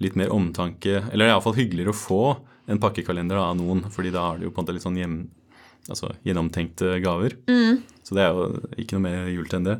litt 0.00 0.14
mer 0.18 0.30
omtanke 0.30 1.00
Eller 1.12 1.26
er 1.26 1.32
iallfall 1.34 1.56
hyggeligere 1.58 1.90
å 1.94 1.98
få 1.98 2.20
en 2.68 2.78
pakkekalender 2.82 3.38
av 3.40 3.56
noen, 3.58 3.80
fordi 3.90 4.10
da 4.14 4.26
har 4.28 4.38
det 4.38 4.44
jo 4.46 4.52
på 4.52 4.60
en 4.60 4.66
måte 4.66 4.74
litt 4.76 4.84
sånn 4.84 4.98
hjem, 5.00 5.14
altså, 5.88 6.10
gjennomtenkte 6.26 6.98
gaver. 7.02 7.38
Så 8.04 8.14
det 8.16 8.26
er 8.26 8.36
jo 8.36 8.60
ikke 8.76 8.98
noe 8.98 9.04
mer 9.06 9.30
julete 9.32 9.56
enn 9.56 9.64
det. 9.70 9.78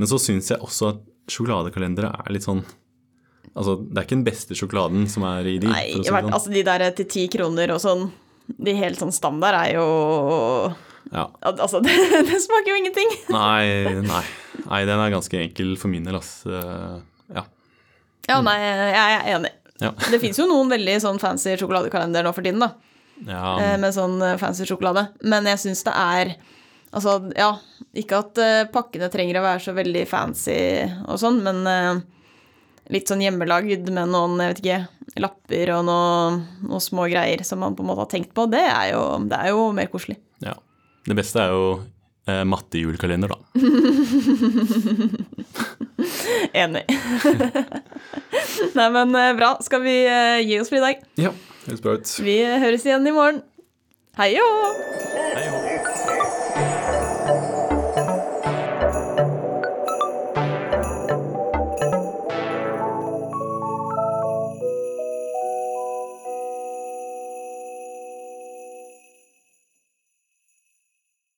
Men 0.00 0.08
så 0.10 0.16
syns 0.18 0.48
jeg 0.50 0.58
også 0.64 0.88
at 0.94 1.02
sjokoladekalendere 1.30 2.10
er 2.24 2.32
litt 2.34 2.46
sånn 2.48 2.64
Altså, 3.54 3.76
det 3.86 4.00
er 4.00 4.06
ikke 4.08 4.16
den 4.16 4.24
beste 4.26 4.56
sjokoladen 4.58 5.04
som 5.06 5.22
er 5.28 5.46
i 5.46 5.58
de. 5.62 5.68
Nei, 5.70 5.82
si 6.00 6.08
sånn. 6.08 6.32
altså 6.32 6.50
de 6.50 6.62
der 6.66 6.82
til 6.96 7.06
ti 7.12 7.26
kroner 7.30 7.70
og 7.76 7.78
sånn, 7.84 8.08
de 8.50 8.72
helt 8.74 8.98
sånn 8.98 9.12
standard 9.14 9.54
er 9.60 9.76
jo 9.76 9.84
Ja. 11.12 11.28
Altså, 11.44 11.78
det, 11.84 11.92
det 12.26 12.40
smaker 12.42 12.72
jo 12.72 12.78
ingenting. 12.80 13.12
Nei, 13.30 14.00
nei. 14.08 14.22
Nei, 14.64 14.80
den 14.88 14.98
er 15.04 15.12
ganske 15.14 15.38
enkel 15.38 15.76
for 15.78 15.92
min 15.92 16.08
del, 16.08 16.18
ass. 16.18 16.40
Eh, 16.48 16.96
Ja. 17.36 17.44
Ja, 18.30 18.38
nei, 18.44 18.56
jeg 18.62 19.18
er 19.18 19.30
enig. 19.36 19.52
Ja. 19.82 19.90
Det 20.10 20.20
fins 20.22 20.38
jo 20.38 20.46
noen 20.48 20.70
veldig 20.70 20.94
sånn 21.02 21.18
fancy 21.20 21.56
sjokoladekalender 21.60 22.22
nå 22.24 22.30
for 22.32 22.46
tiden, 22.46 22.62
da. 22.62 22.68
ja. 23.26 23.40
eh, 23.60 23.74
Med 23.82 23.92
sånn 23.96 24.14
eh, 24.22 24.36
fancy 24.40 24.64
sjokolade. 24.68 25.08
Men 25.26 25.48
jeg 25.50 25.58
syns 25.66 25.82
det 25.86 25.94
er 25.98 26.34
Altså, 26.94 27.16
ja, 27.34 27.48
ikke 27.98 28.20
at 28.22 28.38
eh, 28.38 28.68
pakkene 28.70 29.08
trenger 29.10 29.40
å 29.40 29.42
være 29.42 29.58
så 29.64 29.72
veldig 29.74 30.04
fancy 30.06 30.54
og 31.10 31.16
sånn, 31.18 31.40
men 31.42 31.66
litt 32.94 33.10
sånn 33.10 33.24
hjemmelagd 33.24 33.88
med 33.90 34.12
noen, 34.12 34.36
jeg 34.38 34.52
vet 34.52 34.60
ikke, 34.62 34.76
lapper 35.24 35.72
og 35.74 35.82
noen 35.88 36.38
noe 36.68 36.78
små 36.84 37.08
greier 37.10 37.42
som 37.42 37.58
man 37.64 37.74
på 37.74 37.82
en 37.82 37.88
måte 37.90 38.04
har 38.04 38.12
tenkt 38.12 38.30
på, 38.36 38.44
det 38.52 38.62
er 38.62 38.92
jo, 38.92 39.00
det 39.26 39.34
er 39.42 39.50
jo 39.50 39.64
mer 39.74 39.90
koselig. 39.90 40.20
ja. 40.46 40.54
Det 41.04 41.12
beste 41.18 41.36
er 41.42 41.50
jo 41.52 41.64
eh, 42.30 42.44
mattejulekalender, 42.48 43.28
da. 43.34 43.38
Enig. 46.64 46.84
Nei, 48.78 48.88
men 48.96 49.14
eh, 49.18 49.32
bra. 49.38 49.54
Skal 49.64 49.84
vi 49.84 49.96
eh, 50.06 50.40
gi 50.44 50.60
oss 50.60 50.72
for 50.72 50.80
i 50.80 50.84
dag? 50.84 51.04
Ja, 51.20 51.34
høres 51.66 51.84
bra 51.84 51.98
ut. 51.98 52.16
Vi 52.24 52.38
høres 52.44 52.86
igjen 52.88 53.06
i 53.08 53.14
morgen. 53.14 53.42
Hei 54.18 54.34
jo! 54.36 55.63